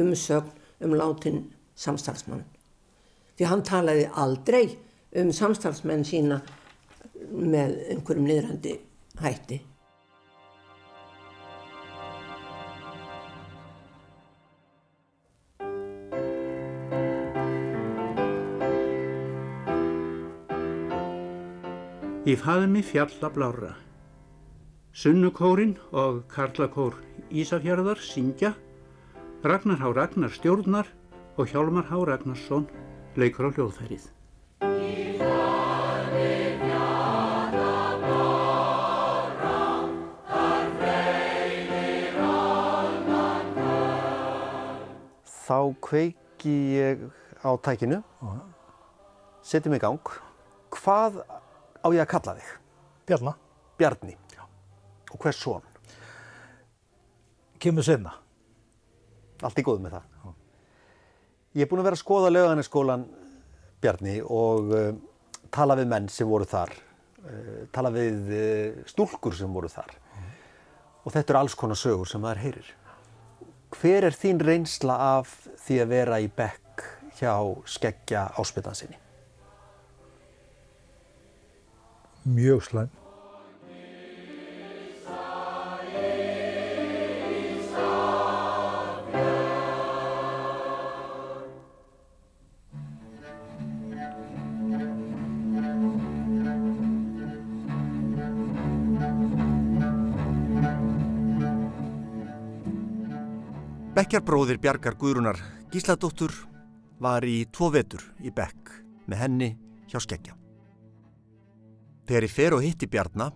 umsögn 0.00 0.56
um 0.80 0.96
látin 0.96 1.42
samstarfsmann. 1.76 2.44
Því 3.36 3.48
hann 3.48 3.64
talaði 3.64 4.06
aldrei 4.20 4.64
um 5.20 5.32
samstarfsmenn 5.34 6.06
sína 6.08 6.40
með 7.30 7.76
einhverjum 7.92 8.28
niðrandi 8.28 8.78
hætti. 9.20 9.60
Í 22.30 22.36
faðmi 22.38 22.78
fjalla 22.86 23.26
blára. 23.34 23.68
Sunnukórin 24.94 25.72
og 25.90 26.20
Karlakór 26.30 27.00
Ísafjörðar 27.26 27.98
syngja, 27.98 28.52
Ragnar 29.42 29.80
Há 29.80 29.88
Ragnar 29.96 30.30
stjórnar 30.30 30.86
og 31.34 31.50
Hjálmar 31.50 31.88
Há 31.90 31.96
Ragnarsson 32.06 32.68
leikur 33.18 33.50
á 33.50 33.54
hljóðfærið. 33.56 34.06
Þá 45.50 45.60
kveiki 45.82 46.56
ég 46.78 47.06
á 47.42 47.50
tækinu, 47.58 48.04
setjum 49.42 49.74
í 49.74 49.82
gang. 49.82 50.18
Hvað 50.70 51.24
á 51.80 51.86
ég 51.94 52.02
að 52.04 52.10
kalla 52.12 52.36
þig? 52.38 52.50
Bjarna. 53.08 53.34
Bjarni. 53.80 54.16
Já. 54.36 54.44
Og 55.10 55.18
hvers 55.22 55.40
son? 55.40 55.64
Kemur 57.60 57.84
senna. 57.84 58.14
Allt 59.44 59.58
í 59.60 59.64
góð 59.64 59.80
með 59.84 59.96
það. 59.96 60.10
Já. 60.20 60.34
Ég 61.58 61.64
er 61.64 61.70
búinn 61.70 61.82
að 61.82 61.88
vera 61.90 61.98
að 61.98 62.04
skoða 62.04 62.30
löganesskólan 62.30 63.08
Bjarni 63.80 64.20
og 64.22 64.70
uh, 64.76 64.92
tala 65.50 65.74
við 65.80 65.88
menn 65.90 66.08
sem 66.12 66.28
voru 66.28 66.46
þar, 66.46 66.70
uh, 67.24 67.64
tala 67.72 67.90
við 67.94 68.30
uh, 68.36 68.82
stúlkur 68.86 69.34
sem 69.34 69.50
voru 69.50 69.70
þar 69.72 69.90
mm. 69.96 70.28
og 71.02 71.14
þetta 71.14 71.32
eru 71.32 71.40
alls 71.40 71.56
konar 71.58 71.80
sögur 71.80 72.10
sem 72.10 72.22
það 72.22 72.36
er 72.36 72.42
heyrir. 72.44 72.70
Hver 73.74 74.06
er 74.06 74.18
þín 74.18 74.42
reynsla 74.44 74.98
af 75.16 75.32
því 75.64 75.80
að 75.82 75.92
vera 75.94 76.20
í 76.20 76.28
bekk 76.36 76.84
hjá 77.18 77.34
skeggja 77.70 78.28
áspiltansinni? 78.38 78.98
Mjög 82.24 82.62
slæm. 82.62 82.90
Bekkjarbróðir 104.00 104.56
Bjargar 104.62 104.94
Guðrunar 104.96 105.36
Gísladóttur 105.72 106.32
var 107.04 107.24
í 107.28 107.44
tvo 107.52 107.68
vetur 107.74 108.04
í 108.24 108.32
Bekk 108.32 108.76
með 109.10 109.24
henni 109.26 109.50
hjá 109.90 110.00
Skeggja. 110.00 110.39
Þegar 112.10 112.24
ég 112.26 112.32
fer 112.34 112.54
og 112.56 112.64
hitti 112.64 112.88
Bjarna, 112.90 113.28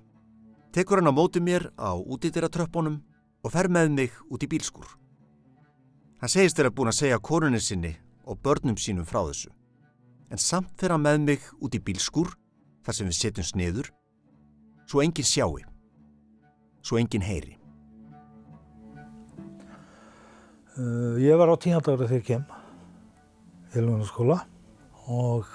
tekur 0.74 0.98
hann 0.98 1.06
á 1.06 1.14
móti 1.14 1.38
mér 1.38 1.68
á 1.78 1.94
útýttira 1.94 2.48
tröppunum 2.50 2.96
og 3.46 3.52
fer 3.54 3.68
með 3.70 3.92
mig 3.94 4.16
út 4.26 4.42
í 4.42 4.48
bílskur. 4.50 4.88
Hann 6.18 6.32
segist 6.32 6.58
þeirra 6.58 6.74
búin 6.74 6.90
að 6.90 6.98
segja 6.98 7.20
konunin 7.22 7.62
sinni 7.62 7.92
og 8.26 8.42
börnum 8.42 8.74
sínum 8.74 9.06
frá 9.06 9.20
þessu. 9.28 9.52
En 10.26 10.42
samt 10.42 10.74
fer 10.74 10.90
hann 10.90 11.06
með 11.06 11.22
mig 11.22 11.46
út 11.62 11.78
í 11.78 11.84
bílskur, 11.86 12.34
þar 12.82 12.98
sem 12.98 13.12
við 13.12 13.20
setjum 13.20 13.46
sniður, 13.46 13.94
svo 14.90 15.06
enginn 15.06 15.30
sjáu, 15.30 15.62
svo 16.82 16.98
enginn 16.98 17.22
heyri. 17.22 17.54
Uh, 20.74 21.14
ég 21.22 21.38
var 21.38 21.46
á 21.46 21.54
tíandagra 21.54 22.10
þegar 22.10 22.18
ég 22.18 22.26
kem 22.26 22.46
í 23.70 23.86
Ljónaskóla 23.86 24.42
og 25.06 25.46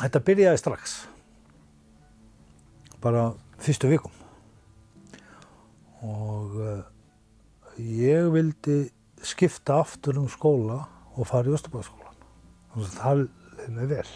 þetta 0.00 0.24
byrjaði 0.24 0.64
strax, 0.64 1.02
bara 3.04 3.28
fyrstu 3.62 3.90
vikum. 3.92 4.12
Og 6.04 6.56
uh, 6.60 6.82
ég 7.78 8.28
vildi 8.32 8.78
skipta 9.24 9.80
aftur 9.82 10.18
um 10.20 10.28
skóla 10.32 10.82
og 11.14 11.28
fara 11.28 11.50
í 11.50 11.56
Östubæðaskólan. 11.56 12.22
Þannig 12.72 12.88
að 12.88 12.98
það 13.00 13.22
leiði 13.24 13.74
mig 13.76 13.90
vel. 13.92 14.08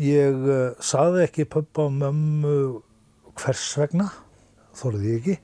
Ég 0.00 0.44
uh, 0.46 0.84
saði 0.84 1.24
ekki 1.26 1.48
pappa 1.56 1.88
og 1.88 1.96
mömmu 1.98 2.54
hvers 3.40 3.66
vegna, 3.80 4.10
þorði 4.76 5.10
ég 5.14 5.20
ekki. 5.20 5.38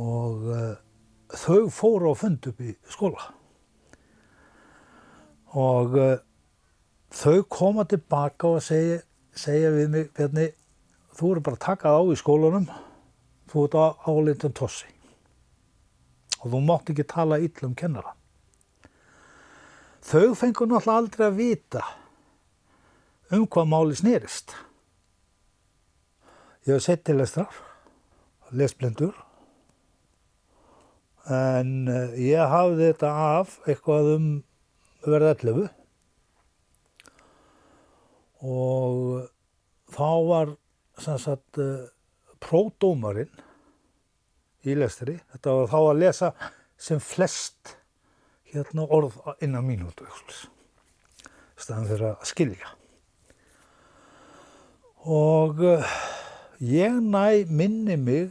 Og 0.00 0.48
þau 1.36 1.68
fóru 1.72 2.12
á 2.12 2.14
fund 2.16 2.46
upp 2.48 2.60
í 2.64 2.72
skóla 2.88 3.26
og 5.52 5.96
þau 7.12 7.42
koma 7.48 7.84
tilbaka 7.88 8.54
og 8.56 8.62
segja, 8.64 9.00
segja 9.36 9.72
við 9.74 9.90
mig 9.92 10.10
Bjarni, 10.16 10.48
þú 11.18 11.34
eru 11.34 11.44
bara 11.44 11.58
að 11.58 11.64
taka 11.66 11.92
það 11.92 12.00
á 12.00 12.04
í 12.12 12.18
skólanum. 12.20 12.66
Þú 13.52 13.64
ert 13.66 13.78
á 13.78 13.84
álindum 14.08 14.56
tossi. 14.56 14.90
Og 16.42 16.50
þú 16.52 16.60
mátt 16.66 16.92
ekki 16.92 17.06
tala 17.08 17.40
yllum 17.42 17.76
kennara. 17.78 18.14
Þau 20.02 20.34
fengur 20.34 20.70
náttúrulega 20.70 20.98
aldrei 20.98 21.26
að 21.28 21.38
vita 21.38 21.82
um 23.32 23.46
hvað 23.46 23.68
máli 23.70 23.96
snýrist 23.96 24.56
ég 26.66 26.76
hef 26.76 26.84
sett 26.84 27.02
til 27.06 27.18
lestrar 27.18 27.50
lesblindur. 28.54 29.14
En 31.32 31.88
uh, 31.90 32.14
ég 32.18 32.50
hafði 32.52 32.90
þetta 32.90 33.10
af 33.38 33.56
eitthvað 33.66 34.10
um 34.16 34.26
verða 35.06 35.32
11 35.34 35.70
og 38.42 39.30
þá 39.94 40.10
var 40.28 40.52
sagt 41.02 41.60
uh, 41.62 41.86
pródómarinn 42.42 43.30
í 44.62 44.76
lestri, 44.78 45.16
þetta 45.34 45.56
var 45.58 45.70
þá 45.72 45.78
að 45.80 46.00
lesa 46.02 46.32
sem 46.78 47.00
flest 47.02 47.76
hérna 48.52 48.86
orð 48.86 49.18
innan 49.42 49.66
mínútu 49.66 50.06
staðan 51.56 51.88
fyrir 51.90 52.08
að 52.12 52.26
skilja 52.30 52.74
og 55.02 55.62
uh, 55.66 55.94
Ég 56.62 57.00
næ 57.02 57.42
minni 57.50 57.96
mig 57.96 58.30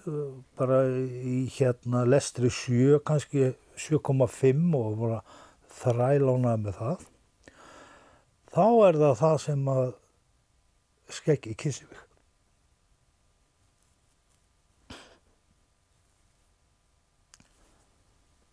bara 0.55 0.85
í 0.87 1.43
hérna 1.51 2.05
lestri 2.07 2.47
7, 2.47 3.01
kannski 3.03 3.49
7,5 3.75 4.77
og 4.79 4.93
bara 5.01 5.17
þrælánað 5.81 6.61
með 6.63 6.77
það. 6.77 7.01
Þá 8.55 8.67
er 8.87 8.99
það 9.01 9.17
það 9.19 9.35
sem 9.43 9.67
að 9.73 9.83
skeggi 11.11 11.57
kissi 11.59 11.89
við. 11.89 11.99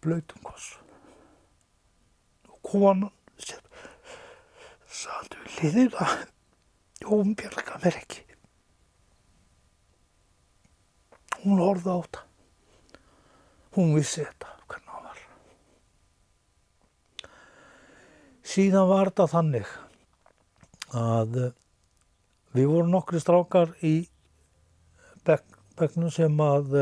Blöytum 0.08 0.40
koss. 0.40 0.78
Og 2.48 2.60
konan 2.64 3.10
sem 3.36 3.60
satt 4.88 5.34
við 5.58 5.74
liðina, 5.76 6.06
hún 7.10 7.34
björga 7.36 7.76
mér 7.82 7.98
ekki. 8.00 8.22
Hún 11.42 11.60
horfði 11.60 11.92
á 11.92 11.98
þetta. 11.98 12.24
Hún 13.76 13.92
vissi 13.98 14.24
þetta, 14.24 14.54
hvernig 14.64 14.94
það 14.94 15.04
var. 15.10 15.20
Síðan 18.54 18.90
var 18.94 19.12
þetta 19.12 19.30
þannig 19.36 19.76
að 21.04 21.40
við 22.56 22.72
vorum 22.72 22.96
nokkri 22.96 23.20
strákar 23.20 23.76
í 23.84 23.94
begnum 25.28 26.08
sem 26.10 26.44
að 26.48 26.78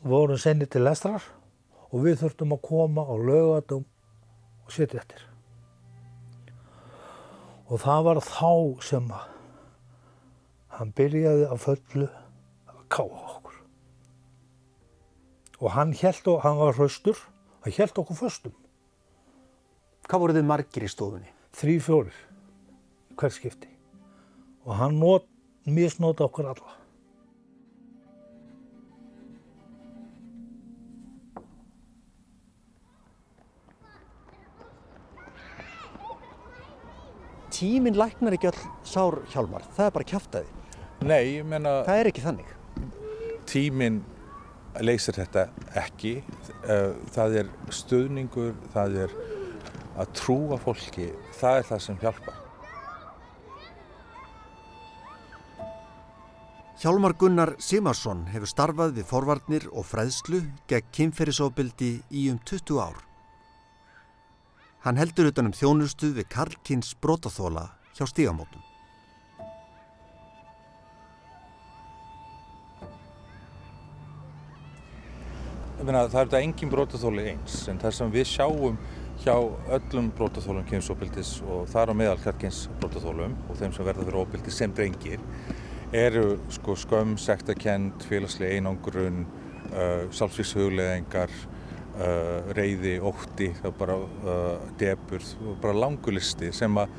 vorum 0.00 0.40
senni 0.40 0.64
til 0.64 0.88
lestrar 0.88 1.28
og 1.94 2.02
við 2.02 2.24
þurftum 2.24 2.56
að 2.56 2.64
koma 2.66 3.04
á 3.06 3.14
lögatum 3.14 3.84
og 4.64 4.74
setja 4.74 4.98
eftir. 4.98 5.22
Og 7.70 7.78
það 7.80 8.02
var 8.08 8.20
þá 8.26 8.50
sem 8.82 9.06
hann 10.74 10.90
byrjaði 10.98 11.46
að 11.46 11.62
fullu 11.62 12.08
að 12.72 12.82
káa 12.90 13.22
okkur. 13.22 13.60
Og 15.62 15.70
hann 15.76 15.94
held 15.96 16.28
og 16.34 16.42
hann 16.42 16.58
var 16.58 16.74
hraustur, 16.76 17.20
hann 17.62 17.78
held 17.78 18.02
okkur 18.02 18.20
föstum. 18.24 18.56
Hvað 20.04 20.24
voru 20.24 20.36
þið 20.36 20.48
margir 20.50 20.84
í 20.84 20.90
stofunni? 20.90 21.30
Þrý 21.54 21.78
fjórir, 21.80 22.16
hver 23.14 23.32
skipti. 23.32 23.70
Og 24.66 24.74
hann 24.80 24.98
misnóta 25.64 26.26
okkur 26.26 26.50
alla. 26.50 26.83
Tíminn 37.64 37.96
læknar 37.96 38.34
ekki 38.36 38.50
öll 38.50 38.64
sár 38.84 39.14
hjálmar, 39.32 39.62
það 39.72 39.86
er 39.86 39.92
bara 39.94 40.06
kjáftæði. 40.10 40.64
Nei, 41.08 41.20
ég 41.38 41.46
meina... 41.48 41.78
Það 41.86 42.00
er 42.00 42.08
ekki 42.10 42.24
þannig. 42.24 42.50
Tíminn 43.48 44.02
leysir 44.84 45.16
þetta 45.16 45.46
ekki. 45.80 46.12
Eh, 46.68 46.90
það 47.14 47.36
er 47.40 47.48
stuðningur, 47.72 48.52
það 48.74 48.98
er 49.06 49.14
að 49.96 50.12
trúa 50.20 50.58
fólki, 50.60 51.08
það 51.38 51.62
er 51.62 51.66
það 51.70 51.82
sem 51.86 51.98
hjálpar. 52.04 52.42
Hjálmar 56.84 57.16
Gunnar 57.16 57.54
Simarsson 57.64 58.26
hefur 58.34 58.50
starfað 58.50 58.96
við 58.98 59.08
forvarnir 59.08 59.70
og 59.72 59.88
fræðslu 59.88 60.44
gegn 60.68 60.92
kynferðisofbildi 61.00 61.94
í 62.12 62.28
um 62.28 62.44
20 62.44 62.84
ár. 62.84 63.00
Hann 64.84 64.98
heldur 65.00 65.30
utanum 65.30 65.54
þjónustu 65.56 66.10
við 66.12 66.26
Karlkins 66.28 66.90
brotaþóla 67.00 67.70
hjá 67.96 68.04
stígamótum. 68.04 68.60
Meina, 75.84 76.02
það 76.08 76.18
er 76.20 76.28
þetta 76.28 76.42
engin 76.44 76.72
brotaþóli 76.72 77.24
eins, 77.32 77.56
en 77.72 77.80
það 77.80 77.96
sem 77.96 78.12
við 78.12 78.28
sjáum 78.28 78.76
hjá 79.24 79.34
öllum 79.78 80.12
brotaþólum 80.18 80.68
kynnsofbildis 80.68 81.32
og 81.48 81.64
þar 81.72 81.92
á 81.92 81.94
meðal 81.96 82.20
Karlkins 82.20 82.60
brotaþólum 82.82 83.38
og 83.48 83.58
þeim 83.60 83.72
sem 83.72 83.88
verða 83.88 84.04
fyrir 84.04 84.20
ofbildi 84.20 84.52
sem 84.52 84.76
drengir 84.76 85.24
eru 85.96 86.38
sko, 86.52 86.76
skömm, 86.76 87.16
sektakend, 87.20 88.04
félagslega 88.08 88.58
einangrun, 88.58 89.24
uh, 89.72 90.04
sálfsvíkshugleðingar, 90.12 91.32
uh, 91.98 92.52
reyði, 92.56 92.96
ótti, 93.04 93.50
bara 93.78 93.96
uh, 93.98 94.62
deburð, 94.80 95.34
bara 95.62 95.76
langulisti 95.84 96.52
sem 96.54 96.80
að, 96.80 96.94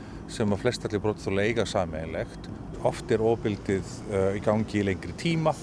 að 0.45 0.59
flestallir 0.61 1.03
brotaþóla 1.03 1.47
eiga 1.47 1.65
sameinlegt. 1.69 2.49
Oft 2.85 3.09
er 3.11 3.23
ofbildið 3.25 3.93
í 4.37 4.41
gangi 4.45 4.77
í 4.77 4.85
lengri 4.85 5.15
tíma, 5.17 5.55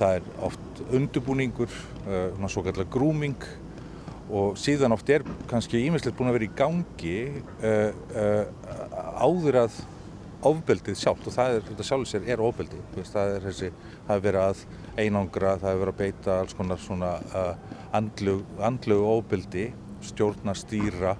það 0.00 0.16
er 0.16 0.24
oft 0.48 0.80
undubúningur, 0.94 1.70
svo 2.50 2.64
kallar 2.66 2.88
grooming 2.90 3.44
og 4.28 4.58
síðan 4.58 4.96
oft 4.96 5.08
er 5.12 5.22
kannski 5.50 5.84
ímislegt 5.86 6.18
búin 6.18 6.32
að 6.32 6.38
vera 6.40 6.48
í 6.48 6.56
gangi 6.58 7.20
áður 9.22 9.60
að 9.62 9.78
ofbeldið 10.46 10.98
sjálft 10.98 11.26
og 11.26 11.34
það 11.34 11.56
er, 11.56 11.64
þetta 11.66 11.86
sjálfur 11.88 12.10
sér 12.12 12.28
er 12.30 12.42
ofbeldi 12.44 12.80
það 13.08 13.32
er 13.34 13.46
þessi, 13.48 13.70
það 14.06 14.14
er 14.14 14.24
verið 14.26 14.44
að 14.44 14.60
einangra, 15.02 15.54
það 15.58 15.70
er 15.70 15.80
verið 15.82 15.94
að 15.94 16.02
beita 16.02 16.36
alls 16.42 16.54
konar 16.58 16.82
svona 16.82 17.12
uh, 17.32 17.54
andlug, 17.98 18.44
andlug 18.62 19.06
ofbeldi, 19.16 19.64
stjórna, 20.06 20.54
stýra 20.54 21.16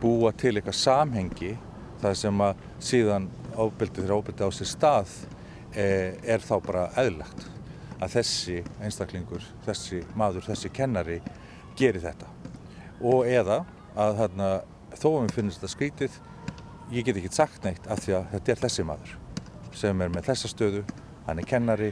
búa 0.00 0.32
til 0.32 0.54
eitthvað 0.56 0.78
samhengi 0.78 1.52
það 2.02 2.16
sem 2.22 2.42
að 2.46 2.64
síðan 2.88 3.28
ofbeldið 3.58 4.04
þegar 4.04 4.16
ofbeldið 4.16 4.48
á 4.48 4.50
sér 4.54 4.70
stað 4.70 5.14
eh, 5.74 6.14
er 6.22 6.44
þá 6.44 6.54
bara 6.64 6.84
eðlagt 7.00 7.48
að 7.98 8.14
þessi 8.14 8.60
einstaklingur, 8.86 9.42
þessi 9.66 10.04
maður, 10.18 10.46
þessi 10.46 10.70
kennari 10.70 11.18
gerir 11.78 12.02
þetta. 12.04 12.28
Og 13.02 13.26
eða 13.26 13.64
að 13.98 14.20
þarna 14.22 14.50
þó 14.94 15.08
að 15.10 15.20
mér 15.24 15.34
finnst 15.34 15.58
þetta 15.58 15.72
skrítið 15.74 16.18
ég 16.92 17.04
get 17.04 17.18
ekki 17.20 17.32
sagt 17.34 17.64
neitt 17.66 17.86
af 17.90 18.00
því 18.04 18.18
að 18.18 18.28
þetta 18.34 18.54
er 18.54 18.62
þessi 18.64 18.86
maður 18.88 19.16
sem 19.78 20.02
er 20.02 20.10
með 20.12 20.28
þessa 20.30 20.50
stöðu, 20.50 20.82
hann 21.28 21.40
er 21.40 21.46
kennari, 21.46 21.88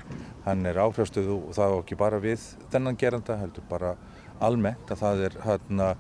hann 0.47 0.67
er 0.67 0.81
áhrifstöðu 0.81 1.37
og 1.37 1.57
það 1.57 1.73
er 1.73 1.83
ekki 1.83 1.99
bara 2.01 2.21
við 2.23 2.45
þennan 2.73 2.99
geranda, 2.99 3.37
heldur 3.41 3.67
bara 3.69 3.95
almennt 4.43 4.91
að 4.91 5.03
það 5.03 5.23
er, 5.29 5.37
hérna, 5.45 5.91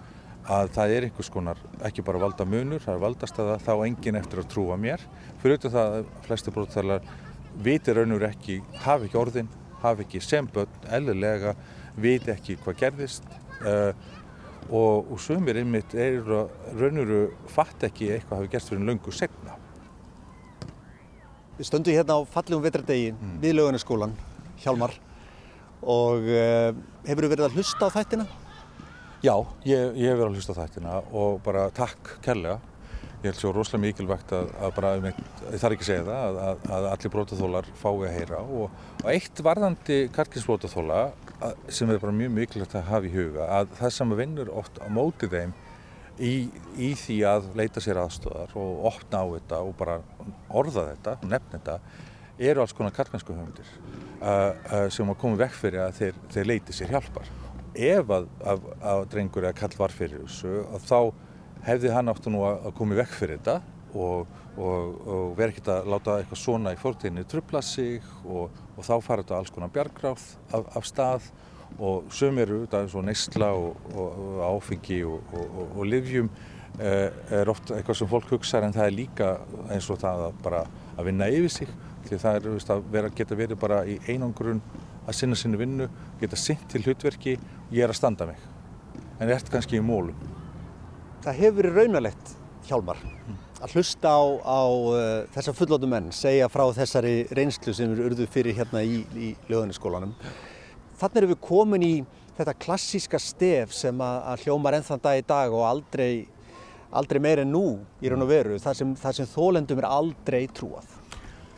að 0.56 0.72
það 0.76 0.94
er 0.96 1.06
einhvers 1.06 1.30
konar, 1.34 1.60
ekki 1.86 2.04
bara 2.06 2.22
valda 2.22 2.46
munur, 2.48 2.82
það 2.82 2.96
er 2.96 3.04
valdastæða, 3.04 3.56
þá 3.66 3.72
engin 3.76 4.18
eftir 4.20 4.42
að 4.42 4.50
trúa 4.54 4.76
mér. 4.80 5.04
Fyrir 5.42 5.56
auðvitað 5.56 5.76
það 5.76 5.96
að 5.96 6.10
flesti 6.26 6.54
brotalar 6.54 7.08
viti 7.66 7.94
raunur 7.96 8.26
ekki, 8.28 8.60
hafi 8.84 9.08
ekki 9.08 9.20
orðin, 9.20 9.50
hafi 9.82 10.06
ekki 10.06 10.22
sem 10.24 10.48
börn, 10.52 10.80
ellilega, 10.98 11.56
viti 11.96 12.32
ekki 12.32 12.58
hvað 12.62 12.80
gerðist 12.82 13.28
uh, 13.62 13.92
og, 14.70 15.12
og 15.12 15.20
sumir 15.22 15.60
einmitt 15.60 15.94
eru 15.94 16.46
raunuru 16.74 17.22
fatt 17.52 17.86
ekki 17.86 18.10
eitthvað 18.16 18.42
hafi 18.42 18.52
gerst 18.52 18.72
fyrir 18.72 18.86
löngu 18.88 19.14
segna. 19.14 19.56
Við 21.56 21.68
stöndum 21.70 21.96
hérna 21.96 22.18
á 22.18 22.20
fallegum 22.28 22.64
vetrardegi 22.64 23.12
mm. 23.14 23.36
við 23.40 23.56
lögunaskólan, 23.56 24.16
Hjálmar 24.60 24.92
og 25.86 26.26
uh, 26.26 26.72
hefur 27.06 27.26
þú 27.26 27.32
verið 27.32 27.46
að 27.46 27.58
hlusta 27.58 27.88
á 27.88 27.94
þættina? 27.94 28.26
Já, 29.24 29.34
ég, 29.64 29.94
ég 29.96 30.10
hef 30.10 30.18
verið 30.18 30.26
að 30.28 30.38
hlusta 30.40 30.56
á 30.56 30.60
þættina 30.60 30.96
og 31.16 31.38
bara 31.44 31.68
takk 31.74 32.16
kærlega. 32.24 32.58
Ég 33.22 33.30
held 33.30 33.38
svo 33.40 33.50
rosalega 33.56 33.86
mikilvægt 33.86 34.32
að, 34.36 34.50
að 34.60 34.74
bara, 34.76 34.90
ég 35.00 35.60
þarf 35.62 35.74
ekki 35.74 35.86
að 35.86 35.88
segja 35.88 36.04
það, 36.06 36.40
að, 36.42 36.66
að 36.76 36.88
allir 36.90 37.12
brótaþólar 37.14 37.70
fái 37.80 37.92
að 37.94 38.12
heyra 38.12 38.42
og, 38.44 38.82
og 39.00 39.08
eitt 39.10 39.40
varðandi 39.46 39.96
karkinsbrótaþóla 40.14 41.00
sem 41.68 41.90
er 41.90 42.00
bara 42.00 42.14
mjög 42.16 42.32
mikilvægt 42.32 42.76
að 42.78 42.90
hafa 42.90 43.08
í 43.08 43.12
huga 43.12 43.46
að 43.58 43.72
það 43.76 43.94
sem 43.98 44.14
vinnur 44.20 44.52
oft 44.56 44.78
á 44.80 44.86
móti 44.92 45.28
þeim 45.30 45.52
í, 46.16 46.48
í 46.80 46.92
því 46.96 47.16
að 47.28 47.48
leita 47.58 47.82
sér 47.84 48.00
aðstöðar 48.00 48.54
og 48.56 48.86
opna 48.90 49.20
á 49.20 49.26
þetta 49.34 49.60
og 49.64 49.74
bara 49.78 49.98
orða 50.48 50.86
þetta, 50.92 51.16
nefna 51.26 51.58
þetta, 51.58 51.76
eru 52.48 52.62
alls 52.62 52.74
konar 52.76 52.94
karkinsku 52.96 53.36
höfundir 53.36 53.68
uh, 53.68 54.52
uh, 54.52 54.88
sem 54.92 55.12
að 55.12 55.20
koma 55.20 55.40
vekk 55.40 55.60
fyrir 55.60 55.84
að 55.86 56.00
þeir, 56.00 56.18
þeir 56.34 56.50
leiti 56.50 56.76
sér 56.76 56.92
hjálpar. 56.96 57.30
Ef 57.76 58.12
að, 58.16 58.28
að, 58.48 58.68
að 58.92 59.04
drengur 59.12 59.44
eða 59.44 59.56
kall 59.58 59.76
var 59.76 59.92
fyrir 59.92 60.24
þessu, 60.24 60.58
þá 60.88 61.00
hefði 61.66 61.92
hann 61.92 62.12
áttu 62.12 62.32
nú 62.32 62.44
að 62.48 62.70
koma 62.76 62.96
í 62.96 63.00
vekk 63.02 63.16
fyrir 63.16 63.40
þetta 63.40 63.58
og, 63.96 64.36
og, 64.56 65.00
og 65.04 65.34
verið 65.36 65.56
ekkert 65.56 65.72
að 65.74 65.90
láta 65.92 66.18
eitthvað 66.20 66.40
svona 66.40 66.72
í 66.72 66.80
fórtíðinni 66.80 67.26
trubla 67.28 67.62
sig 67.64 68.04
og, 68.24 68.62
og 68.76 68.84
þá 68.84 68.94
fara 69.02 69.24
þetta 69.24 69.38
alls 69.40 69.52
konar 69.54 69.72
bjargráð 69.74 70.24
af, 70.54 70.68
af 70.76 70.86
stað 70.86 71.30
og 71.82 72.10
sömur 72.14 72.52
þetta 72.52 72.84
eins 72.84 72.94
og 72.96 73.04
neysla 73.06 73.50
og 73.56 74.40
áfengi 74.46 75.00
og 75.06 75.82
livjum 75.88 76.28
eh, 76.78 77.10
er 77.40 77.50
oft 77.52 77.72
eitthvað 77.74 78.00
sem 78.00 78.10
fólk 78.10 78.30
hugsaður 78.36 78.68
en 78.68 78.76
það 78.76 78.88
er 78.88 78.96
líka 78.96 79.32
eins 79.74 79.90
og 79.90 80.00
það 80.00 80.26
að 80.28 80.40
bara 80.44 80.62
að 80.96 81.10
vinna 81.10 81.30
yfir 81.32 81.52
sig 81.52 81.72
því 82.06 82.20
það 82.22 82.38
er 82.38 82.48
veist, 82.52 82.70
að 82.70 82.84
vera, 82.92 83.10
geta 83.10 83.38
verið 83.38 83.60
bara 83.60 83.80
í 83.88 83.98
einangrun 84.06 84.62
að 85.06 85.18
sinna 85.18 85.38
sinni 85.38 85.58
vinnu, 85.58 85.88
geta 86.20 86.38
sint 86.38 86.64
til 86.70 86.84
hlutverki 86.84 87.36
ég 87.36 87.82
er 87.82 87.90
að 87.90 87.98
standa 87.98 88.26
mig. 88.30 88.38
En 89.20 89.30
ert 89.32 89.50
kannski 89.50 89.78
í 89.78 89.84
mólum 89.84 90.14
Það 91.24 91.38
hefur 91.40 91.56
verið 91.58 91.78
raunalegt, 91.80 92.32
Hjálmar, 92.68 92.98
að 93.62 93.76
hlusta 93.76 94.12
á, 94.12 94.22
á 94.44 94.62
uh, 94.68 94.98
þessa 95.34 95.54
fullótu 95.56 95.88
menn, 95.88 96.10
segja 96.14 96.48
frá 96.52 96.66
þessari 96.76 97.16
reynslu 97.36 97.74
sem 97.76 97.92
eru 97.94 98.10
urðuð 98.10 98.30
fyrir 98.32 98.56
hérna 98.58 98.82
í, 98.84 99.00
í 99.16 99.32
löðuniskólanum. 99.50 100.12
Þannig 101.00 101.20
erum 101.22 101.32
við 101.32 101.42
komin 101.44 101.86
í 101.86 101.94
þetta 102.36 102.56
klassíska 102.60 103.20
stef 103.22 103.72
sem 103.76 104.00
að, 104.04 104.18
að 104.32 104.44
hljómar 104.44 104.76
ennþann 104.78 105.04
dag 105.06 105.20
í 105.20 105.24
dag 105.28 105.56
og 105.56 105.64
aldrei, 105.68 106.26
aldrei 106.92 107.22
meir 107.22 107.42
en 107.44 107.52
nú 107.52 107.64
í 108.04 108.12
raun 108.12 108.26
og 108.26 108.30
veru, 108.30 108.60
þar 108.60 108.78
sem, 108.80 108.92
sem 109.20 109.32
þólendum 109.32 109.80
er 109.80 109.88
aldrei 109.88 110.44
trúað. 110.52 110.92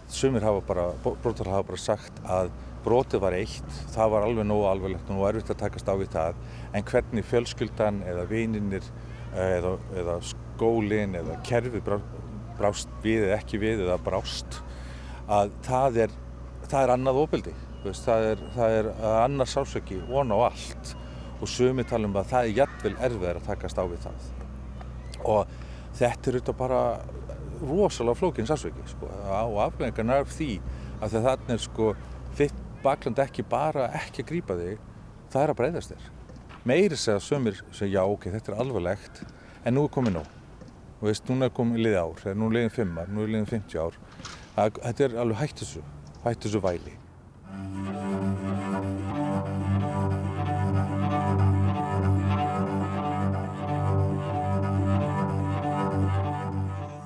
Sumir 0.08 0.46
hafa 0.46 0.62
bara, 0.64 0.88
brotar 1.04 1.50
hafa 1.50 1.66
bara 1.68 1.82
sagt 1.82 2.22
að 2.24 2.52
brotið 2.86 3.20
var 3.20 3.34
eitt, 3.36 3.78
það 3.92 4.12
var 4.14 4.24
alveg 4.24 4.46
nógu 4.46 4.68
alveglegt 4.70 5.10
og 5.10 5.18
nú 5.18 5.26
er 5.26 5.36
erfitt 5.36 5.50
að 5.52 5.64
takast 5.64 5.90
á 5.90 5.94
við 5.98 6.12
það, 6.14 6.38
en 6.72 6.86
hvernig 6.88 7.26
fjölskyldan 7.26 7.98
eða 8.06 8.24
vininir 8.30 8.86
eða, 9.34 9.74
eða 9.98 10.20
skólinn 10.58 11.14
eða 11.14 11.38
kerfi 11.46 11.80
brást 12.58 12.90
við 13.04 13.28
eða 13.28 13.38
ekki 13.38 13.62
við 13.62 13.86
eða 13.86 14.00
brást 14.02 14.60
að 15.30 15.54
það 15.62 16.04
er, 16.04 16.20
það 16.66 16.82
er 16.82 16.94
annað 16.96 17.22
óbeldi 17.22 17.54
það 17.84 18.26
er, 18.32 18.42
það 18.54 18.76
er 18.78 18.88
annar 19.22 19.48
sásöki 19.48 20.00
von 20.08 20.32
á 20.34 20.38
allt. 20.50 20.94
Og 21.38 21.48
sumi 21.48 21.84
talum 21.86 22.16
að 22.18 22.32
það 22.32 22.48
er 22.48 22.56
jættvel 22.58 22.94
erfiðar 22.98 23.38
að 23.38 23.46
takast 23.46 23.78
á 23.78 23.84
við 23.86 24.00
það. 24.02 24.28
Og 25.22 25.52
þetta 25.98 26.30
er 26.30 26.38
auðvitað 26.38 26.58
bara 26.58 26.80
rosalega 27.62 28.18
flókinn 28.18 28.48
sásöki 28.48 28.86
sko, 28.86 29.08
og 29.08 29.60
afleggingarna 29.62 30.20
er 30.22 30.30
því 30.30 30.52
að 31.02 31.16
það 31.18 31.52
er 31.54 31.62
sko 31.62 31.92
þitt 32.38 32.64
bakland 32.82 33.18
ekki 33.22 33.42
bara 33.42 33.88
ekki 33.98 34.22
að 34.22 34.30
grípa 34.30 34.58
þig 34.58 34.82
það 35.30 35.42
er 35.42 35.52
að 35.52 35.58
breyðast 35.58 35.94
þér. 35.94 36.10
Meiri 36.68 36.98
segja 36.98 37.22
sömur 37.22 37.62
segja 37.74 37.98
já 37.98 38.14
ok, 38.14 38.28
þetta 38.34 38.52
er 38.52 38.62
alvarlegt 38.62 39.22
en 39.64 39.74
nú 39.74 39.86
er 39.88 39.94
komið 39.94 40.20
nóg 40.20 40.37
Þú 40.98 41.06
veist, 41.06 41.28
núna 41.30 41.46
er 41.46 41.54
komið 41.54 41.84
liðið 41.84 42.00
ár, 42.02 42.16
það 42.18 42.32
er 42.32 42.38
nú 42.40 42.46
liðin 42.50 42.72
5 42.74 42.96
ár, 42.98 43.10
nú 43.14 43.22
er 43.22 43.28
liðin 43.30 43.44
50 43.46 43.78
ár. 43.78 43.98
Það, 44.56 44.78
þetta 44.82 45.04
er 45.06 45.12
alveg 45.22 45.38
hætt 45.38 45.60
þessu, 45.62 45.82
hætt 46.24 46.46
þessu 46.46 46.62
væli. 46.64 46.94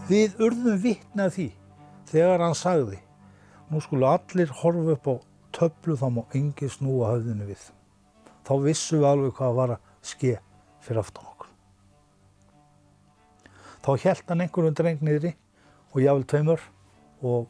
Við 0.09 0.41
urðum 0.45 0.81
vittnað 0.81 1.37
því 1.37 1.47
þegar 2.09 2.43
hann 2.47 2.57
sagði 2.57 2.99
nú 3.73 3.81
skulle 3.81 4.09
allir 4.09 4.51
horfa 4.63 4.97
upp 4.97 5.07
á 5.09 5.15
töflu 5.57 5.97
þá 6.01 6.09
má 6.17 6.23
engi 6.37 6.69
snúa 6.73 7.13
höfðinu 7.13 7.49
við. 7.49 7.69
Þá 8.45 8.55
vissum 8.65 9.05
við 9.05 9.11
alveg 9.13 9.37
hvað 9.37 9.61
var 9.61 9.77
að 9.77 9.87
ske 10.05 10.35
fyrir 10.81 11.05
aftan 11.05 11.29
á. 11.29 11.32
Þá 13.83 13.91
held 14.05 14.29
hann 14.29 14.45
einhverjum 14.45 14.77
dreng 14.79 15.01
niðri 15.03 15.33
og 15.93 16.03
jáfnvel 16.05 16.27
tveimur 16.31 16.67
og 17.23 17.49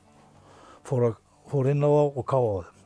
fór, 0.88 1.10
að, 1.10 1.18
fór 1.52 1.68
inn 1.72 1.84
á 1.84 1.90
þá 1.92 2.04
og 2.04 2.24
káða 2.28 2.52
á 2.52 2.60
þeim. 2.62 2.78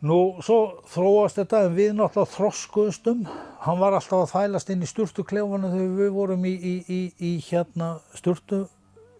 Nú, 0.00 0.16
svo 0.40 0.58
þróast 0.88 1.36
þetta 1.36 1.66
en 1.66 1.74
við 1.76 1.90
náttúrulega 1.98 2.32
þroskuðustum. 2.32 3.26
Hann 3.60 3.80
var 3.82 3.96
alltaf 3.96 4.22
að 4.22 4.30
þælast 4.32 4.70
inn 4.72 4.84
í 4.84 4.88
sturtuklefana 4.88 5.72
þegar 5.74 5.98
við 5.98 6.14
vorum 6.14 6.46
í, 6.48 6.52
í, 6.56 6.74
í, 6.88 7.00
í 7.20 7.32
hérna 7.50 7.90
sturtu 8.16 8.62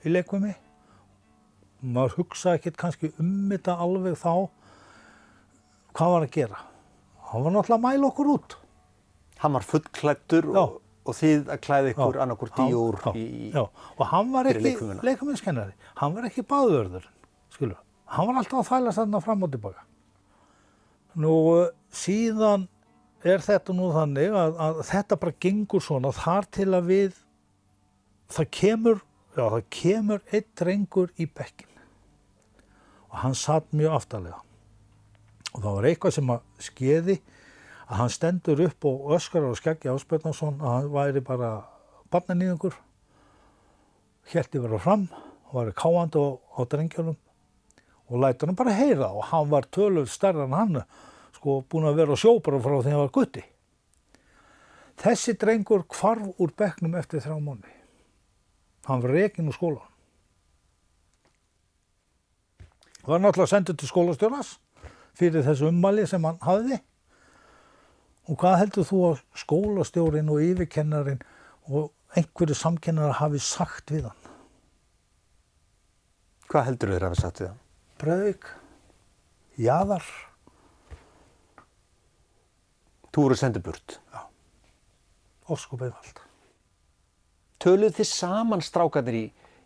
í 0.04 0.12
leikvimi. 0.14 0.54
Maður 1.84 2.16
hugsaði 2.20 2.60
ekkert 2.60 2.80
kannski 2.80 3.12
um 3.20 3.52
þetta 3.52 3.76
alveg 3.80 4.16
þá 4.20 4.32
hvað 5.96 6.14
var 6.14 6.26
að 6.26 6.34
gera. 6.38 6.62
Hann 7.28 7.44
var 7.44 7.54
náttúrulega 7.56 7.80
að 7.80 7.84
mæla 7.84 8.08
okkur 8.08 8.32
út. 8.36 8.56
Hann 9.40 9.56
var 9.56 9.68
fullklættur 9.68 10.48
og, 10.52 10.80
og 11.10 11.16
þið 11.18 11.52
að 11.52 11.62
klæða 11.66 11.92
ykkur 11.92 12.18
annarkur 12.24 12.52
díur 12.56 12.98
já, 13.04 13.12
í, 13.18 13.50
já. 13.54 13.62
Og 13.96 14.02
hann 14.10 14.32
var 14.34 14.50
ekki 14.50 14.64
leikfimina. 14.64 15.04
leikvimiskennari. 15.06 15.76
Hann 16.00 16.16
var 16.16 16.28
ekki 16.30 16.44
baðvörður, 16.50 17.06
skilur. 17.54 17.78
Hann 18.10 18.30
var 18.30 18.40
alltaf 18.40 18.60
að 18.62 18.68
þælast 18.72 19.02
þarna 19.02 19.22
fram 19.24 19.46
og 19.46 19.54
tilbaka. 19.54 19.86
Nú, 21.20 21.34
síðan 21.94 22.68
er 23.26 23.42
þetta 23.44 23.74
nú 23.76 23.90
þannig 23.94 24.36
að, 24.36 24.60
að 24.66 24.84
þetta 24.88 25.18
bara 25.20 25.38
gengur 25.44 25.84
svona 25.84 26.12
þar 26.16 26.46
til 26.56 26.68
að 26.76 26.86
við, 26.90 27.18
það 28.32 28.52
kemur, 28.56 29.02
já 29.36 29.42
það 29.42 29.66
kemur 29.76 30.22
einn 30.30 30.48
drengur 30.58 31.12
í 31.18 31.26
bekkin 31.26 31.68
og 33.10 33.18
hann 33.24 33.34
satt 33.34 33.66
mjög 33.74 33.96
aftalega 33.98 34.38
og 35.50 35.62
það 35.64 35.76
var 35.76 35.88
eitthvað 35.90 36.16
sem 36.16 36.32
að 36.32 36.42
skeði 36.62 37.16
að 37.90 37.98
hann 37.98 38.12
stendur 38.14 38.62
upp 38.68 38.86
og 38.86 39.10
öskar 39.16 39.48
og 39.48 39.58
skeggi 39.58 39.90
Ásbjörnarsson 39.90 40.60
að 40.62 40.76
hann 40.76 40.92
væri 40.94 41.22
bara 41.26 41.50
barnanýðingur, 42.14 42.76
hjælti 44.30 44.62
vera 44.62 44.78
fram, 44.78 45.08
var 45.50 45.72
káandi 45.74 46.22
á, 46.22 46.38
á 46.38 46.60
drengjunum 46.70 47.18
og 48.10 48.22
lætur 48.22 48.50
hann 48.50 48.58
bara 48.58 48.74
heyra 48.74 49.10
og 49.10 49.26
hann 49.30 49.50
var 49.50 49.66
tölur 49.74 50.06
stærra 50.06 50.46
en 50.46 50.54
hann 50.54 50.82
sko 51.34 51.62
búin 51.66 51.88
að 51.90 51.98
vera 51.98 52.14
á 52.14 52.22
sjó 52.22 52.36
bara 52.38 52.62
frá 52.62 52.78
því 52.78 52.94
hann 52.94 53.02
var 53.02 53.14
gutti. 53.14 53.42
Þessi 55.00 55.34
drengur 55.40 55.86
hvarf 55.88 56.34
úr 56.38 56.50
bekknum 56.54 56.94
eftir 57.00 57.22
þrjá 57.24 57.38
mánu. 57.40 57.70
Hann 58.86 59.02
var 59.02 59.14
rekin 59.16 59.48
úr 59.48 59.56
skólan. 59.56 59.86
Var 63.06 63.22
náttúrulega 63.22 63.50
sendur 63.54 63.78
til 63.80 63.88
skólastjóras 63.88 64.58
fyrir 65.16 65.42
þessu 65.46 65.70
ummali 65.70 66.04
sem 66.06 66.24
hann 66.24 66.38
hafði. 66.44 66.78
Og 68.30 68.38
hvað 68.38 68.58
heldur 68.60 68.86
þú 68.86 69.02
að 69.08 69.22
skólastjórin 69.42 70.30
og 70.30 70.42
yfirkennarin 70.46 71.22
og 71.66 71.90
einhverju 72.14 72.54
samkennar 72.54 73.18
hafi 73.18 73.42
sagt 73.42 73.90
við 73.90 74.06
hann? 74.06 74.32
Hvað 76.50 76.66
heldur 76.68 76.94
þér 76.94 77.06
að 77.06 77.08
hafa 77.10 77.22
sagt 77.24 77.42
við 77.42 77.50
hann? 77.50 77.62
Breðvik, 78.00 78.50
jaðar, 79.60 80.06
Þú 83.10 83.22
voru 83.24 83.36
sendið 83.38 83.62
burt. 83.66 83.98
óskup 85.50 85.80
einfald. 85.82 86.20
Töluð 87.58 87.96
þið 87.96 88.06
saman 88.06 88.60
strákanir 88.62 89.16
í, 89.18 89.22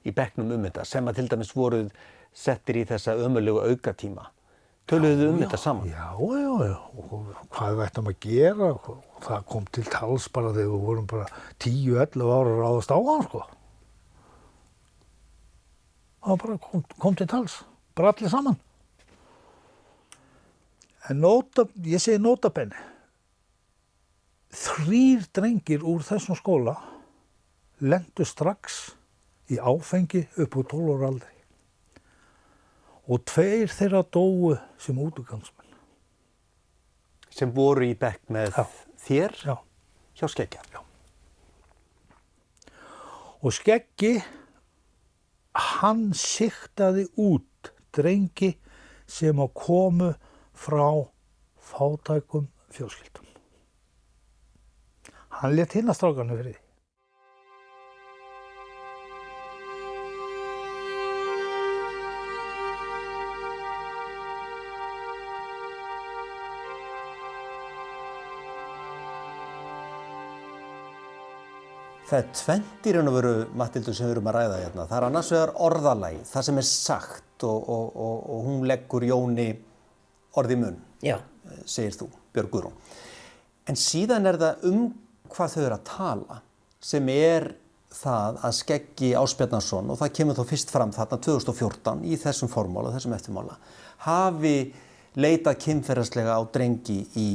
í 0.09 0.12
bekknum 0.16 0.55
um 0.57 0.62
þetta 0.64 0.85
sem 0.88 1.11
að 1.11 1.18
til 1.18 1.27
dæmis 1.29 1.53
voruð 1.53 1.90
settir 2.33 2.79
í 2.81 2.85
þessa 2.88 3.12
ömulegu 3.20 3.61
aukatíma. 3.61 4.31
Töluðu 4.84 5.30
um 5.32 5.38
þetta 5.40 5.58
saman? 5.60 5.88
Já, 5.88 6.10
já, 6.20 6.50
já. 6.68 6.74
Og 7.00 7.28
hvað 7.54 7.76
við 7.78 7.84
ættum 7.86 8.08
að 8.10 8.16
gera? 8.20 8.70
Og 8.76 9.22
það 9.24 9.46
kom 9.48 9.68
til 9.72 9.84
tals 9.88 10.26
bara 10.34 10.52
þegar 10.52 10.72
við 10.74 10.84
vorum 10.84 11.06
bara 11.08 11.28
10-11 11.64 12.32
ára 12.36 12.56
ráðast 12.58 12.92
á 12.92 12.98
hann, 13.00 13.24
sko. 13.24 13.40
Það 16.24 16.42
bara 16.44 16.58
kom, 16.66 16.84
kom 17.00 17.16
til 17.16 17.28
tals. 17.32 17.56
Bara 17.96 18.12
allir 18.12 18.32
saman. 18.32 18.60
En 21.08 21.20
nota, 21.20 21.64
ég 21.88 22.04
segi 22.04 22.20
notabenni. 22.20 22.76
Þrýr 24.54 25.24
drengir 25.34 25.84
úr 25.88 26.04
þessum 26.04 26.36
skóla 26.38 26.76
lendu 27.80 28.24
strax 28.28 28.92
í 29.50 29.56
áfengi 29.58 30.28
upp 30.44 30.60
úr 30.60 30.68
12 30.70 30.92
ára 30.94 31.08
aldri 31.10 31.33
og 33.04 33.24
tveir 33.28 33.68
þeirra 33.72 34.02
dóu 34.14 34.54
sem 34.80 34.98
útgangsmenn. 35.00 35.76
Sem 37.34 37.52
voru 37.52 37.88
í 37.88 37.96
bekk 37.98 38.30
með 38.32 38.54
Já. 38.54 38.64
þér 39.04 39.36
Já. 39.44 39.56
hjá 40.20 40.28
skeggja? 40.30 40.62
Já. 40.72 40.80
Og 43.44 43.52
skeggi, 43.52 44.14
hann 45.52 46.06
siktaði 46.16 47.04
út 47.20 47.72
drengi 47.92 48.54
sem 49.06 49.36
að 49.36 49.52
komu 49.58 50.14
frá 50.56 51.04
fátækum 51.60 52.48
fjölskyldum. 52.72 53.28
Hann 55.42 55.56
let 55.58 55.74
hinn 55.76 55.90
að 55.90 55.98
strákanu 55.98 56.38
fyrir 56.38 56.54
því. 56.54 56.63
Það 72.04 72.18
er 72.18 72.26
tvent 72.36 72.86
í 72.88 72.92
raun 72.94 73.08
og 73.08 73.14
veru, 73.16 73.34
Matildur, 73.56 73.96
sem 73.96 74.08
við 74.08 74.18
erum 74.18 74.26
að 74.28 74.36
ræða 74.36 74.58
hérna. 74.60 74.84
Það 74.90 74.98
er 74.98 75.06
annars 75.06 75.30
vegar 75.32 75.52
orðalægi, 75.66 76.20
það 76.28 76.46
sem 76.48 76.60
er 76.60 76.66
sagt 76.68 77.46
og, 77.48 77.70
og, 77.76 77.86
og, 77.96 78.18
og 78.34 78.42
hún 78.48 78.66
leggur 78.68 79.06
Jóni 79.08 79.48
orði 80.36 80.58
í 80.58 80.60
munn, 80.60 80.76
Já, 81.04 81.16
segir 81.64 81.96
þú, 81.96 82.10
Björg 82.34 82.52
Guðrún. 82.52 82.76
En 83.70 83.78
síðan 83.80 84.28
er 84.28 84.38
það 84.40 84.66
um 84.68 84.82
hvað 85.32 85.54
þau 85.54 85.62
eru 85.64 85.76
að 85.78 85.86
tala 85.88 86.40
sem 86.84 87.08
er 87.14 87.48
það 87.94 88.40
að 88.44 88.56
skeggi 88.58 89.10
Áspjarnarsson 89.16 89.92
og 89.92 90.00
það 90.00 90.14
kemur 90.18 90.38
þó 90.38 90.44
fyrst 90.50 90.72
fram 90.74 90.92
þarna 90.94 91.18
2014 91.24 92.04
í 92.04 92.18
þessum 92.20 92.50
formála, 92.52 92.92
þessum 92.96 93.14
eftirmála, 93.16 93.56
hafi 94.04 94.56
leitað 95.16 95.60
kynferðarslega 95.62 96.36
á 96.36 96.42
drengi 96.52 97.00
í 97.16 97.28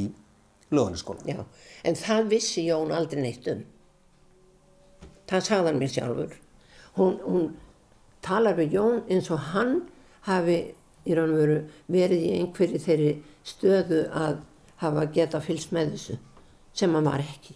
lögunaskóla. 0.69 1.25
já. 1.25 1.41
En 1.83 1.95
það 1.95 2.31
vissi 2.35 2.67
Jón 2.67 2.91
aldrei 2.93 3.23
neitt 3.23 3.47
um. 3.49 3.63
Það 5.29 5.45
sagði 5.45 5.69
hann 5.69 5.79
mér 5.79 5.93
sjálfur. 5.93 6.35
Hún, 6.97 7.19
hún 7.23 7.47
talar 8.25 8.57
við 8.57 8.75
Jón 8.79 9.01
eins 9.09 9.29
og 9.33 9.43
hann 9.53 9.75
hafi 10.27 10.59
í 11.05 11.15
raun 11.17 11.33
og 11.33 11.41
veru 11.41 11.59
verið 11.91 12.25
í 12.25 12.33
einhverju 12.39 12.81
þeirri 12.83 13.13
stöðu 13.47 14.03
að 14.15 14.41
hafa 14.81 15.05
geta 15.13 15.41
fylgst 15.43 15.73
með 15.75 15.95
þessu 15.95 16.19
sem 16.79 16.93
hann 16.95 17.07
var 17.07 17.23
ekki. 17.23 17.55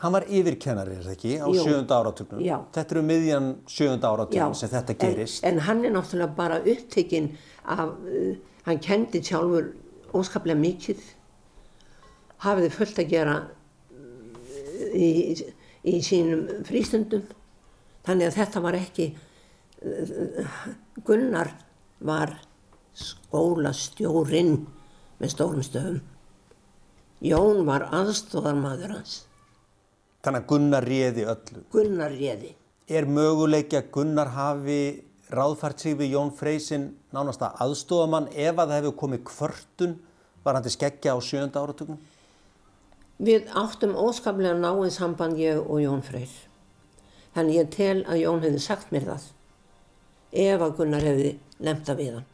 Hann 0.00 0.14
var 0.14 0.24
yfirkennari, 0.32 0.94
er 0.96 1.04
það 1.04 1.12
ekki, 1.12 1.32
á 1.44 1.46
Jú. 1.52 1.64
sjönda 1.66 1.96
áratugnum. 2.00 2.40
Já. 2.40 2.56
Þetta 2.72 2.94
eru 2.94 3.02
miðjan 3.04 3.48
sjönda 3.68 4.12
áratugnum 4.14 4.54
sem 4.56 4.70
þetta 4.72 4.96
gerist. 5.02 5.42
En, 5.44 5.58
en 5.58 5.64
hann 5.66 5.84
er 5.84 5.92
náttúrulega 5.92 6.36
bara 6.38 6.56
upptekinn 6.64 7.28
af, 7.68 7.92
uh, 8.08 8.30
hann 8.64 8.80
kendi 8.80 9.20
sjálfur 9.20 9.74
óskaplega 10.16 10.56
mikið, 10.56 11.02
hafiði 12.46 12.70
fullt 12.78 13.02
að 13.04 13.12
gera 13.12 13.36
uh, 13.44 14.96
í, 14.96 15.10
í 15.86 16.00
sínum 16.04 16.46
frístundum. 16.68 17.24
Þannig 18.06 18.30
að 18.30 18.38
þetta 18.40 18.62
var 18.64 18.78
ekki, 18.78 19.08
Gunnar 21.06 21.52
var 22.04 22.34
skólastjórinn 22.96 24.56
með 25.20 25.32
stórum 25.32 25.64
stöfum. 25.64 26.00
Jón 27.20 27.66
var 27.68 27.86
aðstóðarmadur 27.92 28.96
hans. 28.96 29.20
Þannig 30.24 30.42
að 30.42 30.48
Gunnar 30.52 30.86
réði 30.88 31.26
öllu. 31.28 31.62
Gunnar 31.72 32.12
réði. 32.12 32.54
Er 32.90 33.06
möguleiki 33.08 33.78
að 33.78 33.90
Gunnar 33.94 34.32
hafi 34.34 34.80
ráðfært 35.30 35.84
sig 35.84 35.96
við 35.98 36.16
Jón 36.16 36.32
Freysin 36.36 36.88
nánast 37.14 37.42
að 37.44 37.60
aðstofamann 37.66 38.30
ef 38.32 38.56
að 38.56 38.72
það 38.72 38.78
hefur 38.80 38.96
komið 39.04 39.22
kvörtun 39.30 39.94
varandi 40.44 40.72
skeggja 40.72 41.14
á 41.14 41.18
sjönda 41.22 41.62
áratugnum? 41.62 42.00
Við 43.20 43.50
áttum 43.52 43.92
óskaplega 44.00 44.56
náinn 44.56 44.92
samband 44.94 45.36
ég 45.36 45.60
og 45.60 45.82
Jón 45.82 46.00
Freyr. 46.00 46.32
Þannig 47.36 47.58
ég 47.58 47.70
tel 47.74 47.98
að 48.08 48.22
Jón 48.22 48.42
hefði 48.46 48.64
sagt 48.64 48.94
mér 48.94 49.04
það 49.12 49.28
ef 50.30 50.62
að 50.62 50.76
Gunnar 50.78 51.04
hefði 51.04 51.30
lemta 51.60 51.96
við 51.98 52.14
hann. 52.16 52.28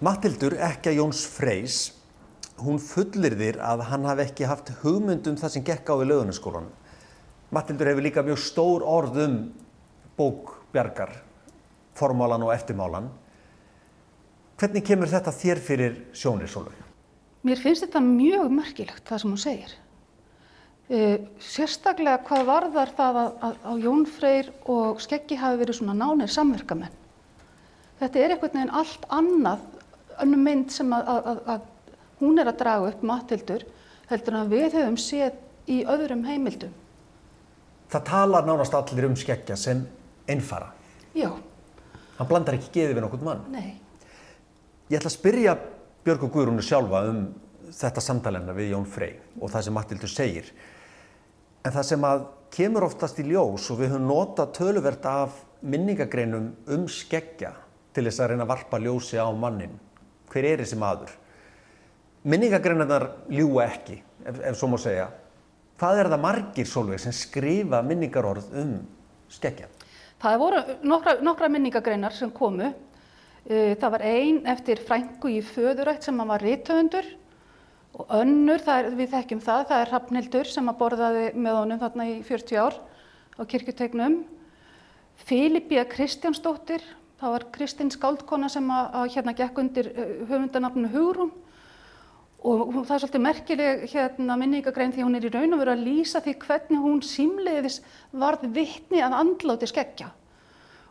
Matildur, 0.00 0.54
ekki 0.64 0.94
að 0.94 0.96
Jóns 0.96 1.26
Freys, 1.28 1.78
hún 2.64 2.78
fullir 2.82 3.34
þér 3.38 3.60
að 3.64 3.86
hann 3.90 4.06
hafi 4.08 4.26
ekki 4.26 4.48
haft 4.48 4.70
hugmynd 4.82 5.26
um 5.30 5.38
það 5.40 5.54
sem 5.54 5.64
gekk 5.66 5.90
á 5.90 5.94
í 5.96 6.06
lögunaskólanum. 6.08 6.70
Mattildur 7.50 7.90
hefur 7.90 8.06
líka 8.06 8.22
mjög 8.22 8.38
stór 8.38 8.84
orð 8.86 9.18
um 9.24 9.36
bók 10.18 10.54
Bjargar, 10.70 11.10
formálan 11.98 12.44
og 12.46 12.52
eftirmálan. 12.54 13.08
Hvernig 14.60 14.84
kemur 14.86 15.10
þetta 15.10 15.32
þér 15.34 15.62
fyrir 15.64 15.96
sjónir, 16.14 16.50
Sólur? 16.52 16.76
Mér 17.42 17.58
finnst 17.58 17.86
þetta 17.86 18.02
mjög 18.04 18.52
merkilegt 18.52 19.06
það 19.08 19.22
sem 19.22 19.32
hún 19.32 19.40
segir. 19.40 19.74
Uh, 20.90 21.16
sérstaklega 21.40 22.20
hvað 22.26 22.48
varðar 22.48 22.92
það 22.98 23.18
að, 23.20 23.34
að, 23.46 23.58
að 23.72 23.84
Jón 23.86 24.06
Freyr 24.10 24.48
og 24.74 25.02
Skeggi 25.02 25.38
hafi 25.38 25.60
verið 25.62 25.78
svona 25.78 25.94
nánir 25.96 26.32
samverkamenn. 26.34 26.96
Þetta 28.00 28.20
er 28.20 28.34
einhvern 28.34 28.56
veginn 28.58 28.74
allt 28.80 29.06
annað 29.12 29.66
önnum 30.24 30.44
mynd 30.44 30.74
sem 30.74 30.92
að, 30.96 31.10
að 31.54 31.68
hún 32.20 32.40
er 32.40 32.50
að 32.50 32.60
draga 32.62 32.90
upp 32.92 33.04
matildur 33.06 33.64
heldur 34.10 34.36
en 34.36 34.44
að 34.44 34.54
við 34.54 34.78
höfum 34.78 34.98
séð 35.00 35.36
í 35.70 35.82
öðrum 35.88 36.24
heimildum. 36.26 36.72
Það 37.90 38.06
talar 38.06 38.46
nánast 38.46 38.74
allir 38.74 39.08
um 39.08 39.16
Skeggja 39.18 39.56
sem 39.58 39.82
einfara. 40.30 40.70
Já. 41.14 41.30
Hann 42.18 42.28
blandar 42.28 42.58
ekki 42.58 42.72
geði 42.74 42.96
við 42.96 43.04
nokkur 43.06 43.22
mann. 43.26 43.46
Nei. 43.50 43.78
Ég 44.90 44.98
ætla 44.98 45.10
að 45.10 45.16
spyrja 45.16 45.54
Björg 46.04 46.26
og 46.26 46.34
Guðrúnu 46.34 46.64
sjálfa 46.64 47.04
um 47.10 47.24
þetta 47.70 48.02
samtalenna 48.02 48.54
við 48.56 48.74
Jón 48.74 48.86
Frey 48.88 49.16
og 49.38 49.50
það 49.52 49.66
sem 49.66 49.76
Matildur 49.76 50.10
segir. 50.10 50.50
En 51.64 51.74
það 51.74 51.88
sem 51.90 52.06
að 52.08 52.26
kemur 52.54 52.86
oftast 52.86 53.20
í 53.22 53.26
ljós 53.28 53.68
og 53.70 53.80
við 53.82 53.92
höfum 53.92 54.08
notað 54.10 54.54
töluvert 54.58 55.06
af 55.06 55.42
minningagreinum 55.60 56.50
um 56.72 56.86
skeggja 56.90 57.52
til 57.94 58.06
þess 58.06 58.22
að 58.22 58.32
reyna 58.32 58.46
að 58.46 58.52
varpa 58.54 58.80
ljósi 58.82 59.20
á 59.20 59.28
mannin. 59.30 59.76
Hver 60.30 60.46
er 60.46 60.62
þessi 60.62 60.78
maður? 60.80 61.12
Minningagreinarnar 62.20 63.06
ljúa 63.32 63.64
ekki, 63.70 63.96
ef, 64.28 64.40
ef 64.50 64.56
svo 64.58 64.68
má 64.68 64.76
segja. 64.80 65.06
Hvað 65.80 66.02
er 66.02 66.10
það 66.12 66.20
margir 66.20 66.68
sólveg 66.68 67.00
sem 67.00 67.14
skrifa 67.16 67.80
minningarorð 67.86 68.50
um 68.60 68.74
skeggja? 69.32 69.70
Það 70.20 70.36
voru 70.42 70.60
nokkra, 70.84 71.14
nokkra 71.24 71.48
minningagreinar 71.48 72.12
sem 72.12 72.32
komu. 72.36 72.68
Það 73.48 73.88
var 73.94 74.04
ein 74.04 74.42
eftir 74.52 74.82
frængu 74.84 75.32
í 75.32 75.40
föðurætt 75.40 76.04
sem 76.04 76.20
var 76.28 76.44
rítöfundur 76.44 77.08
og 77.96 78.12
önnur, 78.20 78.60
er, 78.68 78.90
við 78.94 79.14
þekkjum 79.14 79.40
það, 79.42 79.64
það 79.70 79.80
er 79.80 79.90
Hrafnildur 79.94 80.50
sem 80.52 80.68
að 80.68 80.78
borðaði 80.82 81.26
með 81.40 81.56
honum 81.56 81.80
þarna 81.80 82.08
í 82.12 82.18
40 82.28 82.60
ár 82.60 82.76
á 83.40 83.42
kirkjutegnum. 83.48 84.20
Filipía 85.24 85.86
Kristjánsdóttir, 85.88 86.84
það 87.20 87.34
var 87.38 87.48
Kristinn 87.56 87.90
Skáldkona 87.92 88.52
sem 88.52 88.68
að, 88.68 88.92
að 89.00 89.14
hérna 89.16 89.34
gekk 89.40 89.64
undir 89.64 89.90
höfundanafnunu 90.28 90.92
Hugrún 90.92 91.32
og 92.40 92.72
það 92.86 92.94
er 92.94 93.02
svolítið 93.02 93.22
merkileg 93.24 93.82
hérna, 93.92 94.36
minningagrein 94.40 94.94
því 94.94 95.04
hún 95.04 95.16
er 95.18 95.26
í 95.28 95.32
raun 95.32 95.52
og 95.52 95.60
veru 95.60 95.74
að 95.74 95.82
lýsa 95.84 96.22
því 96.24 96.36
hvernig 96.40 96.80
hún 96.80 97.02
símleiðis 97.04 97.80
varð 98.16 98.46
vittni 98.54 99.02
að 99.04 99.16
andláti 99.18 99.68
skeggja. 99.68 100.08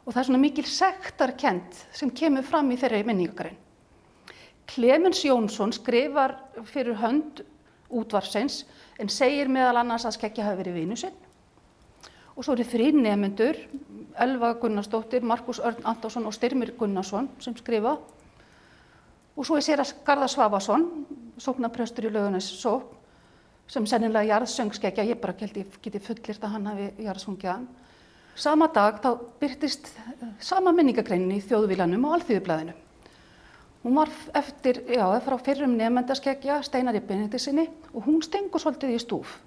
Og 0.05 0.13
það 0.13 0.19
er 0.21 0.27
svona 0.27 0.41
mikil 0.43 0.65
sektarkent 0.69 1.79
sem 1.95 2.11
kemur 2.13 2.45
fram 2.45 2.69
í 2.69 2.77
þeirri 2.77 3.01
minningagrein. 3.07 3.57
Clemens 4.69 5.23
Jónsson 5.25 5.73
skrifar 5.73 6.35
fyrir 6.69 6.99
hönd 7.01 7.41
útvarsins 7.89 8.61
en 9.01 9.09
segir 9.09 9.49
meðal 9.49 9.81
annars 9.81 10.05
að 10.05 10.19
skeggja 10.19 10.45
hafi 10.45 10.61
verið 10.61 10.77
vinu 10.83 10.97
sinn. 11.01 11.17
Og 12.37 12.45
svo 12.45 12.53
eru 12.53 12.63
þrý 12.63 12.91
nefnendur, 12.95 13.57
Elva 14.21 14.53
Gunnarsdóttir, 14.61 15.25
Markus 15.25 15.59
Örn 15.59 15.81
Antásson 15.89 16.27
og 16.29 16.35
Styrmir 16.37 16.75
Gunnarsson 16.77 17.27
sem 17.41 17.57
skrifa. 17.57 17.97
Og 19.35 19.47
svo 19.47 19.57
er 19.57 19.65
sér 19.65 19.81
að 19.81 19.97
Garðar 20.07 20.31
Svafarsson, 20.31 20.85
sóknaprestur 21.39 22.09
í 22.09 22.13
lögunis 22.13 22.47
sók, 22.59 22.95
sem 23.69 23.85
sennilega 23.85 24.33
jarðsöngskeggja, 24.33 25.05
ég 25.05 25.19
bara 25.21 25.35
geti, 25.37 25.65
geti 25.83 26.01
fullirt 26.01 26.43
að 26.43 26.53
hann 26.55 26.69
hafi 26.71 26.89
jarðsungjaðan. 27.05 27.67
Sama 28.39 28.69
dag 28.73 29.01
þá 29.03 29.09
byrtist 29.41 29.89
sama 30.41 30.71
minningagreinin 30.73 31.35
í 31.35 31.43
þjóðvílanum 31.43 32.05
og 32.07 32.15
alþjóðublaðinu. 32.17 32.75
Hún 33.83 33.95
var 33.95 34.09
eftir, 34.35 34.81
já, 34.91 35.05
frá 35.23 35.37
fyrrum 35.39 35.77
nefnendaskeggja, 35.79 36.59
Steinar 36.67 36.97
í 36.99 37.03
Benediksinni 37.03 37.69
og 37.93 38.03
hún 38.07 38.23
stengur 38.23 38.59
svolítið 38.59 38.95
í 38.95 38.99
stúf. 38.99 39.37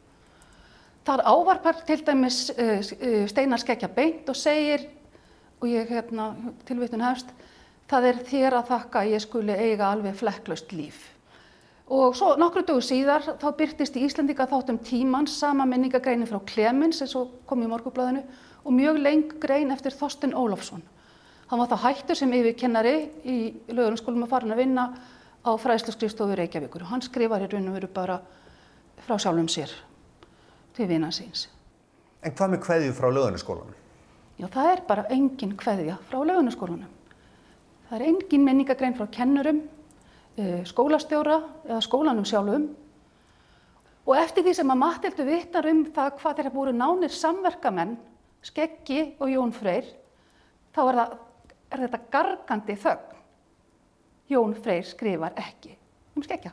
Þar 1.04 1.24
ávarpar 1.26 1.82
til 1.84 1.98
dæmis 2.06 2.46
uh, 2.54 2.78
Steinar 3.28 3.60
skeggja 3.60 3.90
beint 3.92 4.28
og 4.32 4.38
segir, 4.38 4.86
og 5.60 5.68
ég 5.68 5.90
hérna 5.90 6.30
tilvitun 6.66 7.04
hefst, 7.04 7.28
það 7.90 8.08
er 8.08 8.22
þér 8.28 8.56
að 8.58 8.70
þakka 8.70 9.02
að 9.02 9.12
ég 9.12 9.24
skuli 9.24 9.56
eiga 9.56 9.90
alveg 9.92 10.16
flekklaust 10.18 10.72
líf. 10.72 11.02
Og 11.90 12.14
svo 12.16 12.36
nokkru 12.38 12.62
dögur 12.62 12.84
síðar 12.86 13.24
þá 13.40 13.48
byrtist 13.58 13.96
í 13.98 14.04
Íslandika 14.06 14.46
þáttum 14.46 14.78
tímans 14.86 15.34
sama 15.38 15.66
minningagreinin 15.66 16.28
frá 16.30 16.38
Klemens 16.46 17.02
eins 17.02 17.16
og 17.18 17.32
kom 17.46 17.64
í 17.64 17.70
morgublaðinu 17.70 18.22
og 18.62 18.76
mjög 18.76 19.00
leng 19.02 19.32
grein 19.42 19.74
eftir 19.74 19.96
Þorsten 19.96 20.34
Ólafsson. 20.38 20.82
Hann 21.50 21.60
var 21.60 21.68
þá 21.68 21.82
hættur 21.82 22.16
sem 22.16 22.32
yfirkennari 22.32 22.94
í 23.28 23.38
lögurumskólum 23.68 24.24
að 24.24 24.30
fara 24.30 24.54
að 24.54 24.62
vinna 24.62 24.86
á 25.42 25.50
fræðsluskrifstofu 25.58 26.38
Reykjavíkur 26.38 26.86
og 26.86 26.92
hann 26.94 27.02
skrifar 27.02 27.42
í 27.42 27.50
raun 27.50 27.68
og 27.68 27.76
veru 27.76 27.90
bara 27.92 28.20
frá 29.02 29.18
sjálfum 29.18 29.50
sér 29.50 29.74
til 30.76 30.86
vina 30.88 31.10
síns. 31.12 31.48
En 32.22 32.32
hvað 32.32 32.54
með 32.54 32.62
kveðju 32.64 32.94
frá 32.96 33.08
lögurnaskólanum? 33.10 33.74
Já, 34.38 34.46
það 34.46 34.70
er 34.70 34.82
bara 34.86 35.06
engin 35.12 35.56
kveðja 35.58 35.98
frá 36.08 36.22
lögurnaskólanum. 36.22 36.90
Það 37.88 37.96
er 37.98 38.06
engin 38.08 38.46
minningagrein 38.46 38.96
frá 38.96 39.08
kennurum, 39.12 39.64
skólastjóra 40.68 41.40
eða 41.66 41.80
skólanum 41.84 42.24
sjálfum. 42.28 42.70
Og 44.02 44.16
eftir 44.18 44.46
því 44.46 44.54
sem 44.58 44.72
að 44.72 44.80
Matildu 44.80 45.26
vittar 45.26 45.68
um 45.70 45.84
það 45.94 46.16
hvað 46.20 46.38
þeirra 46.38 46.54
búið 46.54 46.78
nánir 46.78 47.14
samverkamenn, 47.14 47.98
Skeggi 48.42 49.12
og 49.22 49.30
Jón 49.30 49.52
Freyr, 49.54 49.86
þá 50.74 50.80
er, 50.82 50.96
það, 50.98 51.12
er 51.70 51.84
þetta 51.84 52.00
gargandi 52.16 52.78
þögn. 52.82 53.20
Jón 54.32 54.56
Freyr 54.58 54.88
skrifar 54.88 55.36
ekki 55.38 55.76
um 56.16 56.24
Skeggja. 56.24 56.50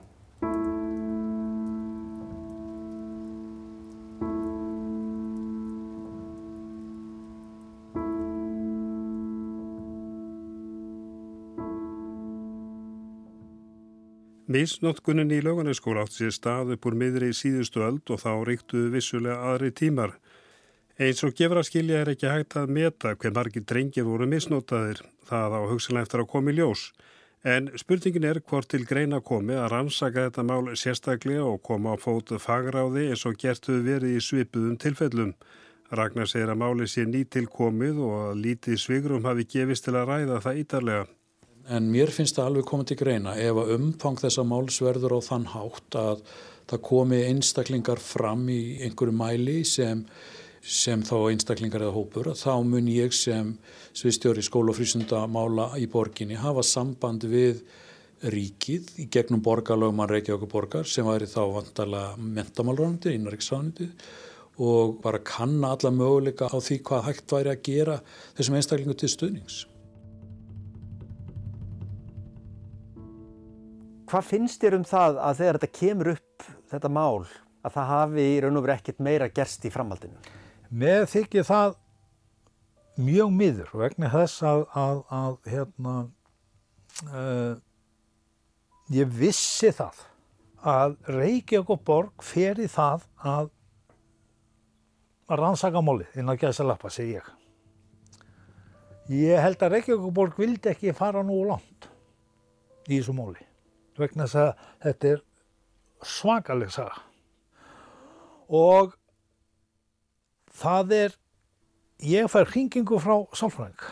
Misnótkunin 14.49 15.29
í 15.29 15.43
lögunarskóla 15.45 16.07
átti 16.07 16.23
sér 16.23 16.31
stað 16.33 16.71
upp 16.73 16.85
úr 16.89 16.95
miðri 16.97 17.27
í 17.29 17.35
síðustu 17.38 17.83
öld 17.85 18.09
og 18.09 18.17
þá 18.23 18.31
ríktuðu 18.47 18.88
vissulega 18.95 19.35
aðri 19.45 19.69
tímar. 19.77 20.15
Eins 20.97 21.21
og 21.27 21.35
gefur 21.38 21.59
að 21.62 21.67
skilja 21.67 21.99
er 22.01 22.09
ekki 22.15 22.31
hægt 22.31 22.57
að 22.57 22.73
meta 22.73 23.12
hver 23.13 23.35
margir 23.35 23.67
drengir 23.69 24.07
voru 24.07 24.25
misnótaðir, 24.31 25.03
það 25.29 25.53
á 25.53 25.62
hugsanlega 25.69 26.07
eftir 26.07 26.23
að 26.23 26.29
koma 26.31 26.49
í 26.49 26.57
ljós. 26.57 26.88
En 27.45 27.69
spurningin 27.77 28.25
er 28.25 28.41
hvort 28.41 28.71
til 28.73 28.88
greina 28.89 29.21
komi 29.21 29.53
að 29.53 29.69
rannsaka 29.75 30.25
þetta 30.25 30.47
mál 30.49 30.73
sérstaklega 30.73 31.45
og 31.45 31.62
koma 31.69 31.93
á 31.93 32.01
fótu 32.01 32.41
fagráði 32.41 33.05
eins 33.12 33.27
og 33.29 33.38
gertuðu 33.38 33.85
verið 33.85 34.17
í 34.17 34.25
svipuðum 34.31 34.81
tilfellum. 34.81 35.35
Ragnar 35.93 36.25
segir 36.25 36.49
að 36.49 36.62
máli 36.65 36.89
sé 36.89 37.05
nýtilkomið 37.05 38.01
og 38.01 38.17
að 38.31 38.43
lítið 38.47 38.81
svigrum 38.81 39.29
hafi 39.29 39.45
gefist 39.45 39.85
til 39.85 39.93
að 39.93 40.09
ræða 40.09 40.41
það 40.41 40.65
ítarlega. 40.65 41.07
En 41.69 41.89
mér 41.93 42.10
finnst 42.10 42.39
það 42.39 42.49
alveg 42.49 42.69
komið 42.69 42.91
til 42.91 42.99
greina 43.03 43.36
ef 43.38 43.58
að 43.62 43.73
umfang 43.75 44.17
þessa 44.17 44.45
máls 44.47 44.79
verður 44.82 45.17
á 45.17 45.27
þann 45.27 45.49
hátt 45.53 45.97
að 45.99 46.23
það 46.69 46.86
komi 46.86 47.19
einstaklingar 47.27 48.01
fram 48.01 48.47
í 48.49 48.62
einhverju 48.86 49.13
mæli 49.13 49.60
sem, 49.65 50.01
sem 50.62 51.03
þá 51.05 51.15
einstaklingar 51.29 51.86
eða 51.86 51.95
hópur, 51.97 52.32
þá 52.38 52.62
mun 52.65 52.89
ég 52.89 53.13
sem 53.13 53.53
sviðstjóri 53.97 54.45
skóla 54.45 54.73
og 54.73 54.79
frísundamála 54.79 55.71
í 55.82 55.86
borginni 55.89 56.38
hafa 56.41 56.65
samband 56.65 57.25
við 57.29 57.62
ríkið 58.34 58.89
í 58.99 59.08
gegnum 59.13 59.41
borgarlögman 59.45 60.10
Reykjavík 60.10 60.49
borgar 60.51 60.89
sem 60.89 61.08
væri 61.08 61.29
þá 61.29 61.41
vantala 61.53 62.03
mentamálránandi, 62.17 63.13
innariksránandi 63.15 63.88
og 64.60 64.97
bara 65.03 65.21
kanna 65.23 65.71
alla 65.77 65.93
möguleika 65.95 66.49
á 66.51 66.58
því 66.60 66.82
hvað 66.84 67.05
hægt 67.08 67.36
væri 67.38 67.53
að 67.53 67.65
gera 67.69 67.99
þessum 68.36 68.58
einstaklingu 68.60 68.97
til 68.99 69.13
stuðnings. 69.13 69.68
Hvað 74.09 74.25
finnst 74.25 74.63
þér 74.63 74.79
um 74.79 74.85
það 74.89 75.19
að 75.21 75.39
þegar 75.39 75.57
þetta 75.59 75.77
kemur 75.77 76.07
upp, 76.15 76.45
þetta 76.71 76.89
mál, 76.89 77.25
að 77.61 77.73
það 77.75 77.89
hafi 77.91 78.23
í 78.25 78.37
raun 78.41 78.57
og 78.57 78.63
verið 78.65 78.79
ekkert 78.79 79.01
meira 79.05 79.27
gerst 79.29 79.65
í 79.67 79.71
framhaldinu? 79.73 80.17
Með 80.69 81.03
þykir 81.11 81.45
það 81.45 81.75
mjög 82.99 83.33
miður 83.35 83.73
vegna 83.83 84.09
þess 84.09 84.45
að, 84.49 84.63
að, 84.81 85.01
að 85.13 85.51
hérna, 85.53 85.93
uh, 87.13 87.53
ég 88.97 89.11
vissi 89.19 89.69
það 89.77 90.01
að 90.69 90.95
Reykjavík 91.13 91.69
og 91.75 91.83
Borg 91.87 92.25
fer 92.25 92.59
í 92.59 92.67
það 92.71 93.05
að, 93.21 93.51
rannsaka 95.29 95.83
málið 95.85 96.17
inn 96.17 96.33
að 96.33 96.47
gæsa 96.47 96.65
lappa, 96.65 96.89
segi 96.89 97.19
ég. 97.19 97.29
Ég 99.13 99.37
held 99.41 99.61
að 99.61 99.77
Reykjavík 99.77 100.09
og 100.09 100.17
Borg 100.17 100.41
vildi 100.41 100.73
ekki 100.73 100.97
fara 100.97 101.21
nú 101.25 101.43
langt. 101.45 101.85
í 102.89 102.97
þessu 102.97 103.13
móli. 103.13 103.48
Vegna 103.99 104.27
þess 104.27 104.39
að 104.39 104.65
þetta 104.85 105.13
er 105.13 105.23
svakaleg 106.07 106.71
saga. 106.73 107.01
Og 108.49 108.93
það 110.59 110.93
er, 110.97 111.17
ég 112.03 112.29
fær 112.31 112.49
hringingu 112.49 112.99
frá 113.03 113.17
sálfræðing. 113.38 113.83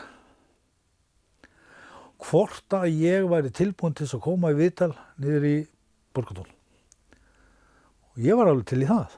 Hvort 2.28 2.74
að 2.74 2.88
ég 2.98 3.28
væri 3.30 3.54
tilbúin 3.54 3.96
til 3.98 4.08
að 4.08 4.24
koma 4.26 4.52
í 4.54 4.58
viðtal 4.58 4.94
niður 5.22 5.46
í 5.46 5.58
Borgatón. 6.16 6.50
Og 8.16 8.24
ég 8.26 8.40
var 8.40 8.50
alveg 8.50 8.66
til 8.72 8.82
í 8.82 8.90
það. 8.90 9.18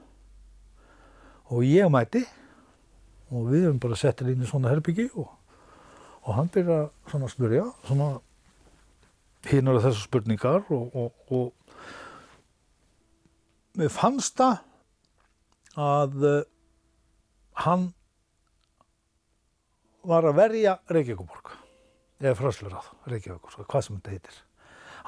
Og 1.50 1.64
ég 1.66 1.90
mæti 1.94 2.26
og 3.30 3.46
við 3.50 3.68
erum 3.68 3.80
bara 3.82 3.98
settir 3.98 4.32
inn 4.32 4.42
í 4.44 4.50
svona 4.50 4.72
herbyggi 4.74 5.08
og, 5.14 5.30
og 6.26 6.36
hann 6.36 6.50
byrja 6.52 6.82
svona 7.10 7.30
að 7.30 7.34
spyrja, 7.36 7.66
svona 7.88 8.10
hinn 9.48 9.68
eru 9.70 9.80
þessar 9.80 10.04
spurningar 10.04 10.66
og, 10.74 10.96
og, 10.96 11.12
og 11.32 11.54
mér 13.80 13.92
fannst 13.94 14.36
það 14.40 14.58
að 15.80 16.26
uh, 16.28 16.42
hann 17.64 17.90
var 20.10 20.28
að 20.28 20.38
verja 20.40 20.76
Reykjavíkuborg 20.90 21.54
eða 22.20 22.36
fröslurað 22.36 22.92
Reykjavíkur, 23.08 23.64
hvað 23.64 23.86
sem 23.86 24.00
þetta 24.00 24.16
heitir. 24.16 24.38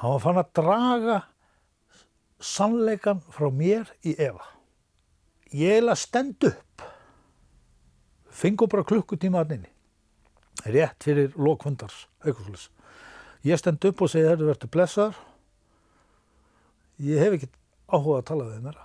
Hann 0.00 0.14
var 0.14 0.24
fann 0.24 0.40
að 0.40 0.52
draga 0.58 1.18
sannleikan 2.42 3.20
frá 3.32 3.48
mér 3.54 3.90
í 4.06 4.14
Eva. 4.18 4.44
Ég 5.52 5.82
er 5.82 5.90
að 5.92 6.00
stend 6.00 6.46
upp, 6.48 6.84
fengur 8.32 8.70
bara 8.72 8.86
klukkutíma 8.88 9.42
að 9.42 9.52
nynni, 9.52 9.72
rétt 10.72 11.04
fyrir 11.04 11.36
lokvöndars 11.36 12.06
aukurslis. 12.24 12.70
Ég 13.44 13.58
stend 13.58 13.82
upp 13.88 14.02
og 14.04 14.10
segi 14.12 14.28
þetta 14.28 14.46
verður 14.46 14.70
blessaður, 14.70 15.16
ég 17.02 17.18
hef 17.24 17.34
ekki 17.38 17.48
áhuga 17.90 18.20
að 18.20 18.26
tala 18.30 18.44
við 18.52 18.60
mér. 18.68 18.76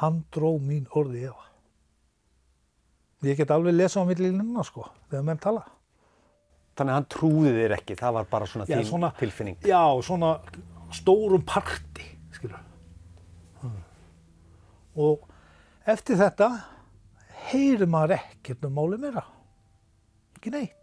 Hann 0.00 0.20
dró 0.32 0.52
mín 0.62 0.86
orði 0.96 1.24
í 1.24 1.26
Eva. 1.28 1.46
Ég 3.26 3.36
get 3.36 3.50
alveg 3.52 3.74
lesa 3.76 4.00
á 4.00 4.08
millilínuna 4.08 4.62
sko, 4.64 4.86
þegar 5.10 5.26
menn 5.26 5.42
tala. 5.42 5.64
Þannig 6.78 6.94
að 6.94 6.96
hann 7.00 7.08
trúði 7.12 7.50
þér 7.58 7.74
ekki, 7.76 7.96
það 8.00 8.14
var 8.16 8.28
bara 8.30 8.46
svona 8.48 8.64
Já, 8.70 8.78
þín 8.78 8.88
svona- 8.88 9.12
tilfinning. 9.18 9.58
Já, 9.66 9.82
svona 10.06 10.30
stórum 10.96 11.42
parti, 11.44 12.06
skilur. 12.32 12.62
Og 14.96 15.26
eftir 15.86 16.16
þetta 16.16 16.48
heyrir 17.50 17.86
maður 17.90 18.16
ekkert 18.16 18.64
um 18.64 18.74
málið 18.78 19.04
meira. 19.04 19.24
Ekki 20.38 20.50
neitt. 20.54 20.79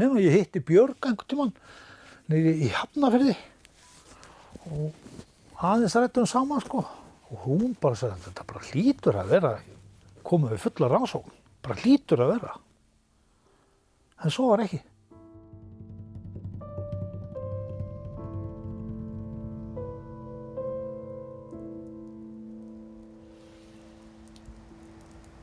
Nefnum 0.00 0.16
ég 0.22 0.32
hitti 0.32 0.62
Björg 0.64 0.96
einhvern 1.04 1.28
tímann 1.28 1.50
nýri 2.32 2.54
í 2.64 2.68
Hafnafyrði 2.72 3.34
og 4.70 5.60
aðeins 5.60 5.96
rættum 5.98 6.28
saman 6.28 6.62
sko. 6.64 6.86
Og 7.28 7.42
hún 7.44 7.74
bara 7.76 7.98
sagði 8.00 8.30
þetta 8.30 8.46
bara 8.48 8.62
hlýtur 8.70 9.18
að 9.20 9.34
vera, 9.34 9.50
komið 10.24 10.54
við 10.54 10.62
fulla 10.64 10.88
rannsókn, 10.88 11.34
bara 11.60 11.76
hlýtur 11.82 12.24
að 12.24 12.32
vera. 12.32 12.54
En 14.24 14.32
svo 14.32 14.48
var 14.54 14.64
ekki. 14.64 14.80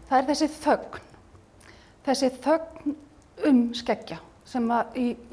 Það 0.07 0.17
er 0.17 0.27
þessi 0.31 0.47
þögn, 0.63 1.03
þessi 2.07 2.31
þögn 2.41 2.97
um 3.45 3.61
skeggja 3.77 4.23
sem 4.47 4.69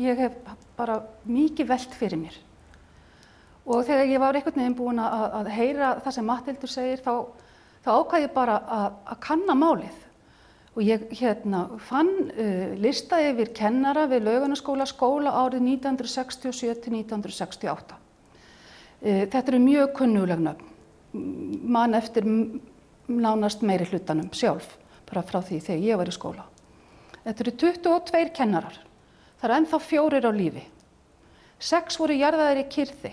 ég 0.03 0.18
hef 0.18 0.35
bara 0.77 0.98
mikið 1.31 1.68
velt 1.70 1.94
fyrir 1.94 2.18
mér. 2.18 2.38
Og 3.64 3.85
þegar 3.87 4.11
ég 4.11 4.20
var 4.20 4.37
einhvern 4.37 4.61
veginn 4.61 4.77
búin 4.77 5.00
að, 5.00 5.27
að 5.38 5.53
heyra 5.55 5.92
það 6.05 6.16
sem 6.18 6.27
Mattildur 6.29 6.72
segir 6.72 7.00
þá, 7.05 7.12
þá 7.85 7.90
ákvað 7.94 8.24
ég 8.27 8.35
bara 8.35 8.59
að, 8.61 8.98
að 9.14 9.20
kanna 9.24 9.57
málið. 9.57 10.00
Og 10.74 10.83
ég 10.83 11.07
hérna, 11.14 11.62
fann 11.87 12.11
uh, 12.35 12.74
lista 12.83 13.20
yfir 13.22 13.53
kennara 13.55 14.09
við 14.11 14.27
Lauganaskóla 14.27 14.85
skóla 14.90 15.33
árið 15.44 15.62
1967 15.79 16.83
til 16.83 16.96
1968. 16.98 17.94
Uh, 19.05 19.22
þetta 19.31 19.44
eru 19.46 19.61
mjög 19.62 19.92
kunnuleg 20.00 20.42
nöfn, 20.42 20.70
M- 21.14 21.61
mann 21.70 21.94
eftir 21.94 22.27
nánast 23.07 23.62
meiri 23.62 23.87
hlutanum 23.87 24.33
sjálf, 24.35 24.66
bara 25.07 25.22
frá 25.22 25.38
því 25.46 25.61
þegar 25.62 25.87
ég 25.87 26.00
var 26.00 26.11
í 26.11 26.16
skóla. 26.16 26.48
Þetta 27.22 27.44
eru 27.46 27.55
22 27.62 28.33
kennarar, 28.35 28.81
það 29.44 29.50
eru 29.50 29.61
ennþá 29.61 29.78
fjórir 29.85 30.24
á 30.24 30.33
lífi. 30.33 30.62
Sex 31.61 31.98
voru 32.00 32.16
jarðaðir 32.16 32.62
í 32.62 32.68
kyrði 32.72 33.12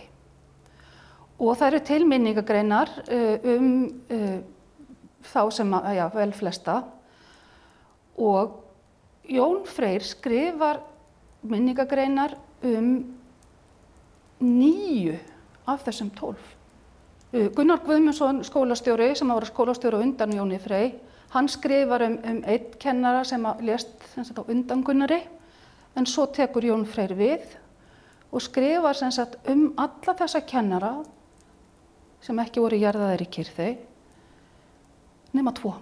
og 1.41 1.57
það 1.57 1.67
eru 1.67 1.79
tilminningagreinar 1.89 2.91
uh, 3.01 3.47
um 3.51 3.67
uh, 4.13 4.37
þá 5.25 5.41
sem 5.51 5.73
að, 5.75 5.87
já, 5.97 6.03
vel 6.13 6.31
flesta 6.37 6.75
og 8.21 8.59
Jón 9.31 9.65
Freyr 9.67 10.05
skrifar 10.05 10.79
minningagreinar 11.41 12.37
um 12.69 12.87
níu 14.41 15.17
af 15.69 15.83
þessum 15.85 16.13
tólf. 16.15 16.55
Uh, 17.33 17.49
Gunnar 17.57 17.83
Guðmundsson 17.83 18.43
skólastjóri 18.47 19.11
sem 19.17 19.33
var 19.33 19.49
skólastjóri 19.49 19.99
undan 20.05 20.37
Jóni 20.37 20.61
Frey, 20.63 20.93
hann 21.35 21.51
skrifar 21.51 22.07
um, 22.07 22.17
um 22.23 22.41
einn 22.45 22.71
kennara 22.79 23.25
sem 23.27 23.43
að 23.49 23.67
lést 23.67 24.09
sem 24.13 24.23
sagt, 24.23 24.39
á 24.39 24.47
undan 24.47 24.85
Gunnari 24.87 25.23
en 25.95 26.07
svo 26.07 26.27
tekur 26.31 26.65
Jón 26.65 26.85
Freyr 26.87 27.13
við 27.17 27.57
og 28.31 28.43
skrifar 28.43 28.95
sem 28.95 29.11
sagt, 29.11 29.39
um 29.51 29.71
alla 29.79 30.15
þessa 30.17 30.43
kennara 30.47 30.91
sem 32.23 32.39
ekki 32.39 32.63
voru 32.63 32.79
jarðaðir 32.79 33.25
í 33.25 33.31
kyrþau 33.35 33.71
nema 35.35 35.53
tvo. 35.55 35.73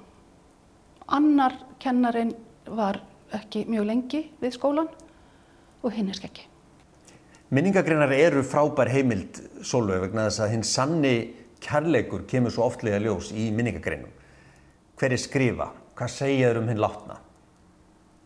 Annar 1.09 1.55
kennarin 1.81 2.33
var 2.69 3.01
ekki 3.33 3.65
mjög 3.69 3.89
lengi 3.89 4.23
við 4.41 4.55
skólan 4.57 4.89
og 5.83 5.93
hinn 5.93 6.09
er 6.09 6.17
skeggi. 6.17 6.45
Minningagreinar 7.49 8.11
eru 8.13 8.43
frábær 8.45 8.91
heimild 8.93 9.39
Sólveig 9.65 10.03
vegna 10.03 10.27
þess 10.27 10.43
að 10.45 10.51
hinn 10.53 10.65
sanni 10.67 11.13
kærleikur 11.63 12.27
kemur 12.29 12.53
svo 12.53 12.67
oftlega 12.69 12.99
ljós 13.01 13.31
í 13.33 13.49
minningagreinum. 13.53 14.11
Hver 14.99 15.15
er 15.15 15.21
skrifa? 15.21 15.71
Hvað 15.97 16.13
segja 16.13 16.51
þér 16.51 16.61
um 16.61 16.69
hinn 16.69 16.81
látna? 16.81 17.17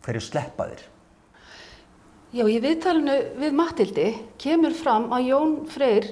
Hver 0.04 0.18
er 0.20 0.24
sleppa 0.24 0.68
þér? 0.70 0.84
Já, 2.34 2.42
í 2.50 2.56
viðtalinu 2.58 3.14
við 3.38 3.52
Mattildi 3.54 4.04
kemur 4.42 4.72
fram 4.74 5.04
að 5.14 5.28
Jón 5.28 5.52
Freyr, 5.70 6.08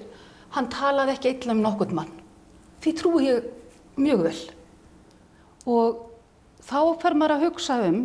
hann 0.55 0.69
talaði 0.71 1.17
ekki 1.17 1.33
illa 1.33 1.57
um 1.57 1.63
nokkurn 1.65 1.97
mann. 1.99 2.13
Því 2.79 2.93
trúi 3.01 3.23
ég 3.27 3.49
mjög 3.99 4.23
vel. 4.29 4.43
Og 5.67 5.99
þá 6.63 6.79
fer 7.03 7.17
maður 7.19 7.35
að 7.35 7.47
hugsa 7.49 7.81
um, 7.89 7.99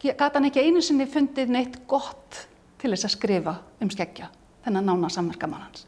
gæti 0.00 0.30
hann 0.30 0.48
ekki 0.48 0.64
einu 0.64 0.80
sinni 0.80 1.08
fundið 1.12 1.52
neitt 1.52 1.76
gott 1.92 2.40
til 2.80 2.94
þess 2.94 3.10
að 3.10 3.14
skrifa 3.18 3.56
um 3.84 3.92
skeggja, 3.92 4.30
þennan 4.64 4.88
nána 4.94 5.12
samverkamann 5.12 5.66
hans. 5.66 5.84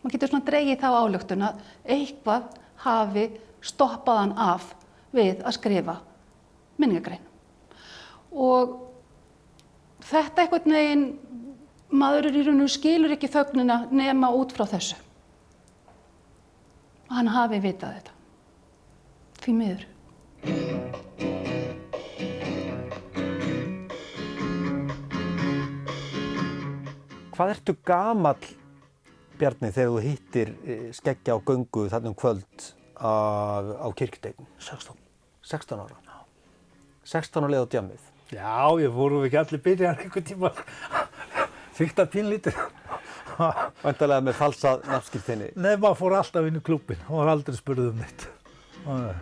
Man 0.00 0.16
getur 0.16 0.32
svona 0.32 0.48
dreigið 0.48 0.80
þá 0.80 0.88
álöktun 0.96 1.44
að 1.50 1.60
eitthvað 1.84 2.48
hafi 2.88 3.28
stoppað 3.60 4.24
hann 4.24 4.36
af 4.48 4.72
við 5.12 5.44
að 5.44 5.58
skrifa 5.60 6.00
minningagrein. 6.80 7.32
Og 8.32 8.85
þetta 10.06 10.44
einhvern 10.44 10.76
veginn, 10.76 11.06
maður 11.90 12.30
er 12.30 12.38
í 12.38 12.44
raun 12.46 12.64
og 12.64 12.70
skilur 12.70 13.14
ekki 13.16 13.30
þögnina 13.30 13.86
nema 13.94 14.30
út 14.34 14.54
frá 14.54 14.66
þessu. 14.70 14.98
Hann 17.10 17.30
hafi 17.30 17.60
vitað 17.62 17.98
þetta. 17.98 18.14
Því 19.42 19.56
miður. 19.60 19.84
Hvað 27.36 27.52
ertu 27.52 27.74
gamall, 27.84 28.46
Bjarni, 29.36 29.68
þegar 29.68 29.90
þú 29.92 29.98
hittir 30.00 30.52
eh, 30.64 30.84
skeggja 30.96 31.34
á 31.36 31.38
göngu 31.44 31.82
þarna 31.92 32.08
um 32.08 32.16
kvöld 32.16 32.68
á, 32.96 33.12
á 33.84 33.88
kirkjudeign? 33.92 34.48
16. 34.56 34.96
16 35.44 35.82
ára? 35.84 35.98
Já. 36.00 36.16
16 37.12 37.44
ára 37.44 37.52
leið 37.52 37.66
á 37.68 37.72
djamið? 37.74 38.06
Já, 38.26 38.74
ég 38.82 38.90
fórum 38.90 39.22
ekki 39.22 39.38
allir 39.38 39.60
byrjar 39.62 40.00
einhvern 40.02 40.24
tíma. 40.26 40.50
Fyrta 41.76 42.06
pínlítur. 42.10 42.56
Væntalega 43.84 44.24
með 44.26 44.38
falsa 44.40 44.72
nafnskiptinni? 44.82 45.52
Nei, 45.54 45.76
maður 45.76 46.00
fór 46.00 46.16
alltaf 46.18 46.48
inn 46.48 46.58
í 46.58 46.64
klúbin. 46.66 46.98
Það 47.06 47.20
var 47.22 47.32
aldrei 47.36 47.60
spurðið 47.60 47.92
um 47.92 48.02
neitt. 48.02 48.28
Nei. 48.86 49.14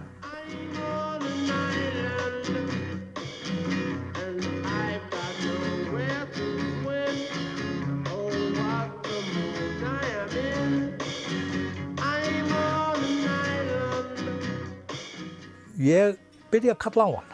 Ég 15.85 16.17
byrja 16.49 16.73
að 16.73 16.81
kalla 16.87 17.05
á 17.05 17.11
hann 17.19 17.34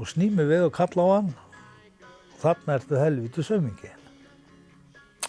og 0.00 0.08
sný 0.08 0.30
mig 0.32 0.48
við 0.48 0.64
og 0.64 0.72
kalla 0.72 1.04
á 1.04 1.08
hann 1.18 1.32
þarna 2.40 2.76
ertu 2.78 2.96
helviti 2.96 3.44
sömingi. 3.44 3.90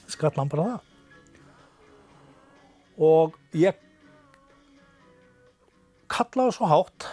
Skallan 0.07 0.51
bara 0.51 0.67
það. 0.69 0.85
Og 3.01 3.35
ég 3.57 3.75
kallaði 6.11 6.55
svo 6.55 6.69
hátt 6.71 7.09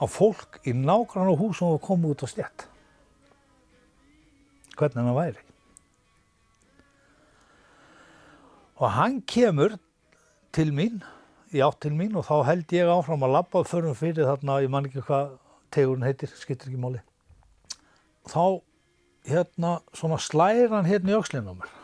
á 0.00 0.04
fólk 0.08 0.60
í 0.64 0.72
á 0.72 0.96
húsum 1.36 1.74
og 1.74 1.84
komið 1.84 2.16
út 2.16 2.24
á 2.24 2.28
stjætt. 2.32 2.66
Hvernig 4.76 5.04
hann 5.04 5.16
væri. 5.20 5.42
Og 8.76 8.90
hann 8.92 9.20
kemur 9.20 9.76
til 10.52 10.72
mín, 10.72 11.02
í 11.52 11.60
átt 11.60 11.80
til 11.84 11.92
mín 11.92 12.16
og 12.16 12.24
þá 12.24 12.44
held 12.44 12.72
ég 12.72 12.88
áfram 12.88 13.24
að 13.24 13.36
labba 13.36 13.64
fyrir 13.68 14.24
þarna, 14.24 14.62
ég 14.64 14.72
man 14.72 14.88
ekki 14.88 15.04
hvað 15.04 15.36
tegurinn 15.76 16.06
heitir, 16.06 16.32
skiptir 16.32 16.72
ekki 16.72 16.80
máli. 16.80 17.02
Þá 18.26 18.62
hérna 19.26 19.72
svona 19.96 20.18
slæðir 20.22 20.72
hann 20.74 20.88
hérna 20.88 21.12
í 21.12 21.18
öxlinn 21.18 21.50
á 21.50 21.54
mér. 21.54 21.74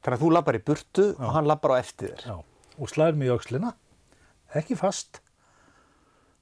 Þannig 0.00 0.16
að 0.16 0.22
þú 0.22 0.30
lappar 0.32 0.56
í 0.56 0.62
burtu 0.64 1.06
Já. 1.10 1.18
og 1.26 1.34
hann 1.36 1.50
lappar 1.50 1.74
á 1.76 1.82
eftir 1.82 2.14
þér. 2.14 2.22
Já, 2.24 2.36
og 2.80 2.92
slæðir 2.92 3.18
mig 3.20 3.28
í 3.28 3.34
öxlina, 3.34 3.74
ekki 4.56 4.78
fast, 4.78 5.20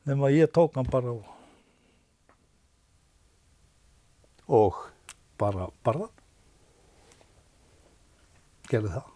nema 0.08 0.30
ég 0.32 0.52
tók 0.54 0.78
hann 0.78 0.88
bara 0.90 1.16
og... 1.16 1.34
Og? 4.48 4.78
Bara, 5.38 5.68
það. 5.84 6.06
Gerði 8.68 8.94
það. 8.94 9.12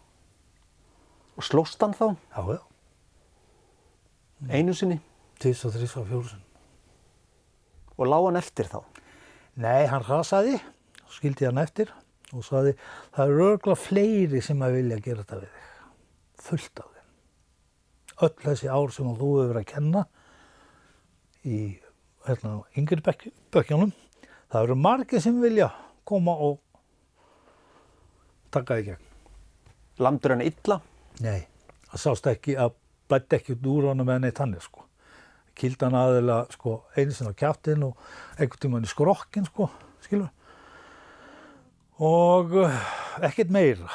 Og 1.38 1.46
slóst 1.46 1.80
hann 1.82 1.96
þá? 1.96 2.06
Já, 2.34 2.42
já. 2.52 2.60
Einu 4.52 4.74
sinni? 4.76 4.98
Tís 5.40 5.62
og 5.66 5.72
þrís 5.74 5.96
og 5.98 6.08
fjóru 6.10 6.28
sinni. 6.28 6.51
Og 7.98 8.08
lág 8.08 8.28
hann 8.28 8.40
eftir 8.40 8.70
þá? 8.70 8.80
Nei, 9.62 9.84
hann 9.90 10.04
rasaði, 10.06 10.56
skildi 11.12 11.48
hann 11.48 11.60
eftir 11.60 11.92
og 12.32 12.44
saði 12.46 12.72
það 13.12 13.34
eru 13.34 13.46
örgla 13.50 13.76
fleiri 13.76 14.40
sem 14.44 14.62
að 14.64 14.78
vilja 14.78 15.00
gera 15.04 15.24
þetta 15.24 15.40
við 15.42 15.52
þig. 15.52 15.70
Fullt 16.42 16.82
af 16.82 16.90
þeim. 16.94 17.08
Öll 18.22 18.34
þessi 18.46 18.70
ár 18.72 18.94
sem 18.94 19.10
þú 19.10 19.30
hefur 19.36 19.50
verið 19.52 19.60
að 19.60 19.70
kenna 19.74 20.04
í 21.42 21.58
hérna, 22.26 22.60
yngri 22.78 23.02
bökkjónum, 23.52 23.92
það 24.52 24.68
eru 24.68 24.76
margir 24.78 25.22
sem 25.22 25.40
vilja 25.42 25.68
koma 26.08 26.34
og 26.46 26.60
taka 28.54 28.78
þig 28.78 28.92
gegn. 28.92 29.08
Lamdur 30.02 30.36
hann 30.36 30.46
illa? 30.46 30.78
Nei, 31.20 31.42
það 31.90 32.04
sást 32.06 32.30
ekki 32.30 32.56
að 32.56 32.76
blætti 33.10 33.38
ekki 33.38 33.58
úr 33.58 33.90
honum 33.90 34.08
með 34.08 34.24
neitt 34.24 34.40
hann 34.40 34.54
sko. 34.62 34.86
Kildan 35.58 35.96
aðeila 35.96 36.38
sko, 36.52 36.78
einu 36.96 37.14
sinna 37.14 37.34
á 37.34 37.40
kjáttinn 37.40 37.84
og 37.86 37.98
einhvern 38.38 38.62
tíman 38.62 38.86
í 38.86 38.90
skrokkin 38.90 39.48
sko, 39.48 39.68
skilur. 40.04 40.30
Og 42.02 42.56
uh, 42.64 42.78
ekkert 43.22 43.52
meira. 43.52 43.90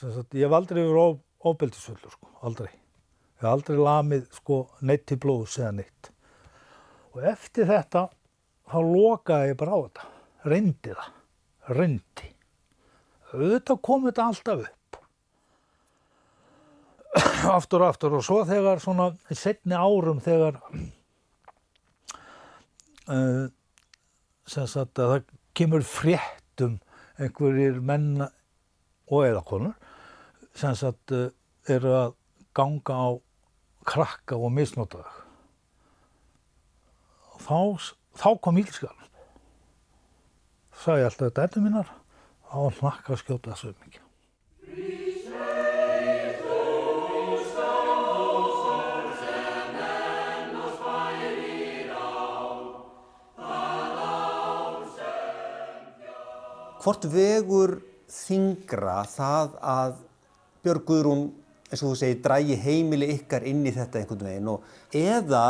Sagt, 0.00 0.34
ég 0.34 0.46
hef 0.46 0.56
aldrei 0.56 0.80
verið 0.82 1.20
ofbeldisfullur 1.44 2.16
sko, 2.16 2.30
aldrei. 2.46 2.70
Ég 2.72 3.44
hef 3.44 3.50
aldrei 3.52 3.78
lamið 3.78 4.26
sko 4.34 4.60
neitt 4.82 5.06
til 5.10 5.20
blóðs 5.22 5.58
eða 5.60 5.74
neitt. 5.80 6.10
Og 7.14 7.26
eftir 7.30 7.68
þetta 7.68 8.08
þá 8.72 8.78
lokaði 8.82 9.52
ég 9.52 9.58
bara 9.60 9.76
á 9.76 9.78
þetta. 9.84 10.08
Reyndi 10.44 10.96
það. 10.96 11.12
Reyndi. 11.78 12.30
Auðvitað 13.34 13.84
kom 13.86 14.08
þetta 14.08 14.26
alltaf 14.30 14.64
upp. 14.66 14.83
Aftur 17.52 17.84
og 17.84 17.92
aftur. 17.92 18.16
Og 18.18 18.24
svo 18.24 18.42
þegar 18.48 18.82
svona 18.82 19.10
setni 19.30 19.76
árum 19.76 20.20
þegar 20.24 20.60
uh, 23.08 23.46
sem 24.46 24.66
sagt 24.70 25.00
að 25.00 25.14
það 25.14 25.30
kemur 25.56 25.86
fréttum 25.86 26.78
einhverjir 27.20 27.80
menna 27.84 28.30
og 29.12 29.26
eða 29.28 29.44
konur 29.46 29.74
sem 30.56 30.74
sagt 30.78 31.14
uh, 31.14 31.28
eru 31.70 31.94
að 31.96 32.16
ganga 32.56 32.96
á 32.96 33.08
krakka 33.84 34.38
og 34.38 34.52
misnóta 34.54 35.02
þá, 37.44 37.58
þá 38.16 38.28
kom 38.40 38.60
ílskal 38.62 38.94
sagði 40.84 41.08
alltaf 41.08 41.34
þetta 41.36 41.60
er 41.60 41.64
minnar 41.64 41.90
á 42.48 42.58
hnakka 42.80 43.18
skjóta 43.20 43.52
þessu 43.52 43.74
mikið 43.84 45.03
Hvort 56.84 57.06
vegur 57.08 57.78
þingra 58.12 58.98
það 59.08 59.54
að 59.64 59.94
Björg 60.64 60.82
Guðrún, 60.84 61.22
eins 61.70 61.80
og 61.80 61.94
þú 61.94 61.96
segir, 61.96 62.18
drægi 62.26 62.58
heimili 62.60 63.08
ykkar 63.14 63.46
inn 63.48 63.62
í 63.64 63.72
þetta 63.72 64.02
einhvern 64.02 64.26
veginn 64.26 64.50
og 64.52 64.98
eða 65.00 65.44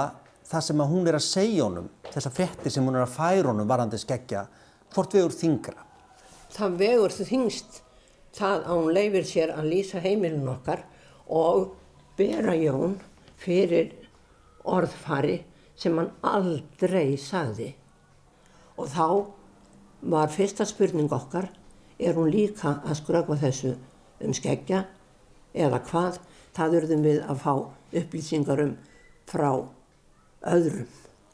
það 0.47 0.65
sem 0.69 0.85
hún 0.93 1.11
er 1.11 1.19
að 1.19 1.27
segja 1.27 1.67
honum, 1.67 1.91
þessa 2.07 2.33
frettir 2.39 2.71
sem 2.71 2.87
hún 2.87 3.01
er 3.01 3.03
að 3.09 3.17
færa 3.17 3.51
honum 3.51 3.67
varandi 3.67 3.99
skeggja, 3.99 4.45
hvort 4.95 5.19
vegur 5.19 5.35
þingra? 5.35 5.89
Það 6.55 6.79
vegur 6.85 7.19
þingst 7.19 7.83
það 8.39 8.59
að 8.61 8.79
hún 8.79 8.95
leifir 9.01 9.31
sér 9.35 9.57
að 9.59 9.71
lýsa 9.75 10.07
heimilin 10.07 10.51
okkar 10.55 10.87
og 11.35 11.73
bera 12.15 12.55
Jón 12.55 13.01
fyrir 13.43 13.91
orðfari 14.63 15.41
sem 15.75 15.99
hann 15.99 16.15
aldrei 16.23 17.17
sagði 17.19 17.73
og 18.79 18.87
þá 18.95 19.09
var 20.05 20.33
fyrsta 20.33 20.67
spurning 20.69 21.13
okkar, 21.13 21.49
er 21.99 22.17
hún 22.17 22.31
líka 22.33 22.79
að 22.85 22.99
skrökva 23.01 23.39
þessu 23.41 23.75
um 24.25 24.35
skeggja 24.37 24.85
eða 25.55 25.81
hvað, 25.89 26.19
það 26.55 26.79
urðum 26.81 27.05
við 27.07 27.21
að 27.25 27.43
fá 27.43 27.53
upplýsingar 28.01 28.63
um 28.65 28.73
frá 29.31 29.51
öðrum. 30.51 30.89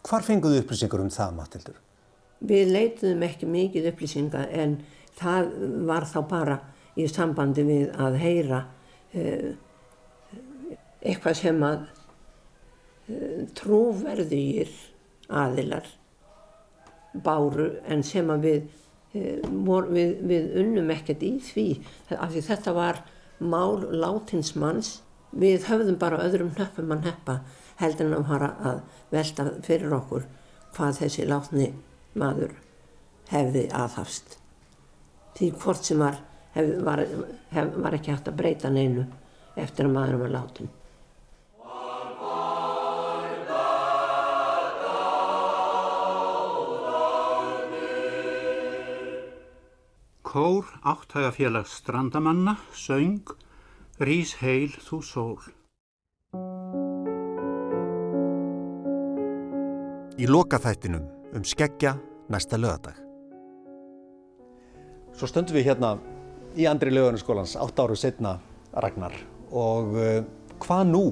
Hvar 0.07 0.25
fenguðu 0.25 0.63
upplýsingar 0.63 1.03
um 1.03 1.13
það, 1.13 1.37
Matildur? 1.37 1.81
Við 2.41 2.71
leituðum 2.73 3.25
ekki 3.27 3.49
mikið 3.51 3.89
upplýsingar 3.93 4.53
en 4.57 4.79
það 5.19 5.51
var 5.89 6.07
þá 6.09 6.21
bara 6.29 6.61
í 6.97 7.07
sambandi 7.11 7.65
við 7.67 7.91
að 8.01 8.19
heyra 8.21 8.61
eh, 9.13 9.51
eitthvað 11.01 11.37
sem 11.41 11.65
að 11.65 11.83
eh, 13.11 13.43
trúverðugir 13.57 14.73
aðilar 15.31 15.89
báru 17.15 17.71
en 17.89 18.03
sem 18.07 18.29
að 18.31 18.47
við, 18.47 18.63
eh, 19.15 19.41
við, 19.91 20.17
við 20.31 20.51
unnum 20.63 20.91
ekkert 20.95 21.23
í 21.27 21.37
því. 21.45 21.67
Af 22.17 22.33
því 22.33 22.45
þetta 22.49 22.75
var 22.77 23.03
mál 23.41 23.87
látinsmanns 23.91 25.01
við 25.33 25.67
höfðum 25.69 25.99
bara 25.99 26.23
öðrum 26.25 26.53
nöppum 26.59 26.93
að 26.93 27.07
neppa 27.07 27.41
heldur 27.81 28.11
en 28.11 28.19
að 28.19 28.27
fara 28.33 28.51
að 28.71 28.81
velta 29.11 29.47
fyrir 29.67 29.95
okkur 29.97 30.27
hvað 30.75 30.99
þessi 31.05 31.27
látni 31.27 31.71
maður 32.15 32.53
hefði 33.31 33.69
aðhafst. 33.73 34.37
Því 35.39 35.53
hvort 35.63 35.87
sem 35.87 36.03
var, 36.03 36.19
hef, 36.55 36.75
var, 36.85 37.07
hef, 37.55 37.73
var 37.77 37.97
ekki 37.97 38.13
hægt 38.13 38.29
að 38.29 38.43
breyta 38.43 38.71
neinu 38.71 39.07
eftir 39.57 39.87
að 39.87 39.97
maðurum 39.97 40.27
var 40.27 40.35
látin 40.35 40.71
Kór 50.31 50.65
áttægafélags 50.83 51.73
strandamanna, 51.75 52.53
söng, 52.71 53.33
rís 53.99 54.37
heil 54.39 54.71
þú 54.79 54.99
sól. 55.03 55.41
Í 60.15 60.29
lokaþættinum 60.31 61.09
um 61.35 61.43
skeggja 61.43 61.97
næsta 62.31 62.61
lögadag. 62.63 62.95
Svo 65.19 65.27
stöndum 65.27 65.59
við 65.59 65.67
hérna 65.67 65.97
í 66.55 66.69
andri 66.71 66.95
lögarnaskólans, 66.95 67.57
átt 67.59 67.83
áru 67.83 67.99
setna 67.99 68.37
Ragnar 68.71 69.17
og 69.51 69.99
uh, 69.99 70.21
hvað 70.63 70.85
nú? 70.93 71.05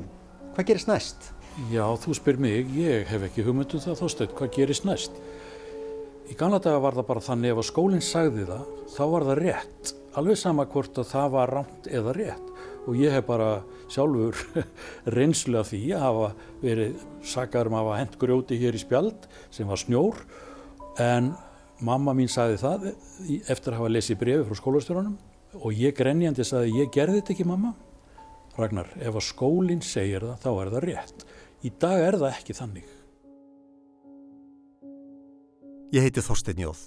Hvað 0.54 0.70
gerist 0.70 0.92
næst? 0.92 1.32
Já, 1.74 1.82
þú 1.98 2.14
spyr 2.14 2.38
mig, 2.38 2.70
ég 2.70 3.10
hef 3.10 3.26
ekki 3.26 3.42
hugmyndu 3.42 3.80
um 3.80 3.82
það 3.82 3.98
þóstöld, 4.04 4.38
hvað 4.38 4.54
gerist 4.60 4.86
næst? 4.86 5.18
Í 6.28 6.36
gamla 6.36 6.60
daga 6.60 6.80
var 6.84 6.96
það 6.98 7.06
bara 7.08 7.24
þannig 7.24 7.54
ef 7.54 7.60
að 7.62 7.66
skólinn 7.70 8.04
sagði 8.04 8.44
það, 8.48 8.64
þá 8.92 9.02
var 9.12 9.24
það 9.28 9.38
rétt. 9.40 9.92
Alveg 10.18 10.38
sama 10.40 10.66
hvort 10.68 11.00
að 11.00 11.08
það 11.12 11.28
var 11.34 11.52
rámt 11.54 11.88
eða 11.88 12.14
rétt. 12.16 12.50
Og 12.88 12.98
ég 13.00 13.14
hef 13.16 13.24
bara 13.28 13.48
sjálfur 13.92 14.66
reynslu 15.16 15.58
af 15.60 15.70
því 15.72 15.80
að 15.96 16.04
hafa 16.04 16.28
verið 16.60 17.06
sakar 17.32 17.70
um 17.70 17.78
að 17.78 17.84
hafa 17.86 18.00
hent 18.02 18.18
grjóti 18.20 18.58
hér 18.60 18.76
í 18.76 18.82
spjald 18.82 19.28
sem 19.54 19.68
var 19.68 19.80
snjór. 19.80 20.20
En 21.00 21.32
mamma 21.84 22.12
mín 22.16 22.28
sagði 22.32 22.60
það 22.60 22.86
eftir 23.48 23.72
að 23.72 23.80
hafa 23.80 23.94
lesið 23.94 24.20
brefi 24.20 24.46
frá 24.48 24.60
skólastjórunum 24.60 25.16
og 25.62 25.80
ég 25.80 25.96
grenjandi 25.96 26.44
sagði 26.44 26.82
ég 26.82 26.92
gerði 26.92 27.22
þetta 27.22 27.36
ekki 27.36 27.48
mamma. 27.48 27.72
Ragnar, 28.58 28.90
ef 28.98 29.14
að 29.14 29.28
skólinn 29.30 29.84
segir 29.86 30.26
það 30.26 30.44
þá 30.44 30.50
er 30.52 30.72
það 30.74 30.86
rétt. 30.88 31.26
Í 31.64 31.74
dag 31.80 32.04
er 32.04 32.20
það 32.20 32.32
ekki 32.34 32.58
þannig. 32.58 32.97
Ég 35.88 36.04
heiti 36.04 36.20
Þorstein 36.20 36.58
Jóð. 36.60 36.80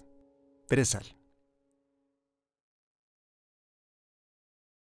Byrðið 0.70 0.90
sæl. 0.92 1.08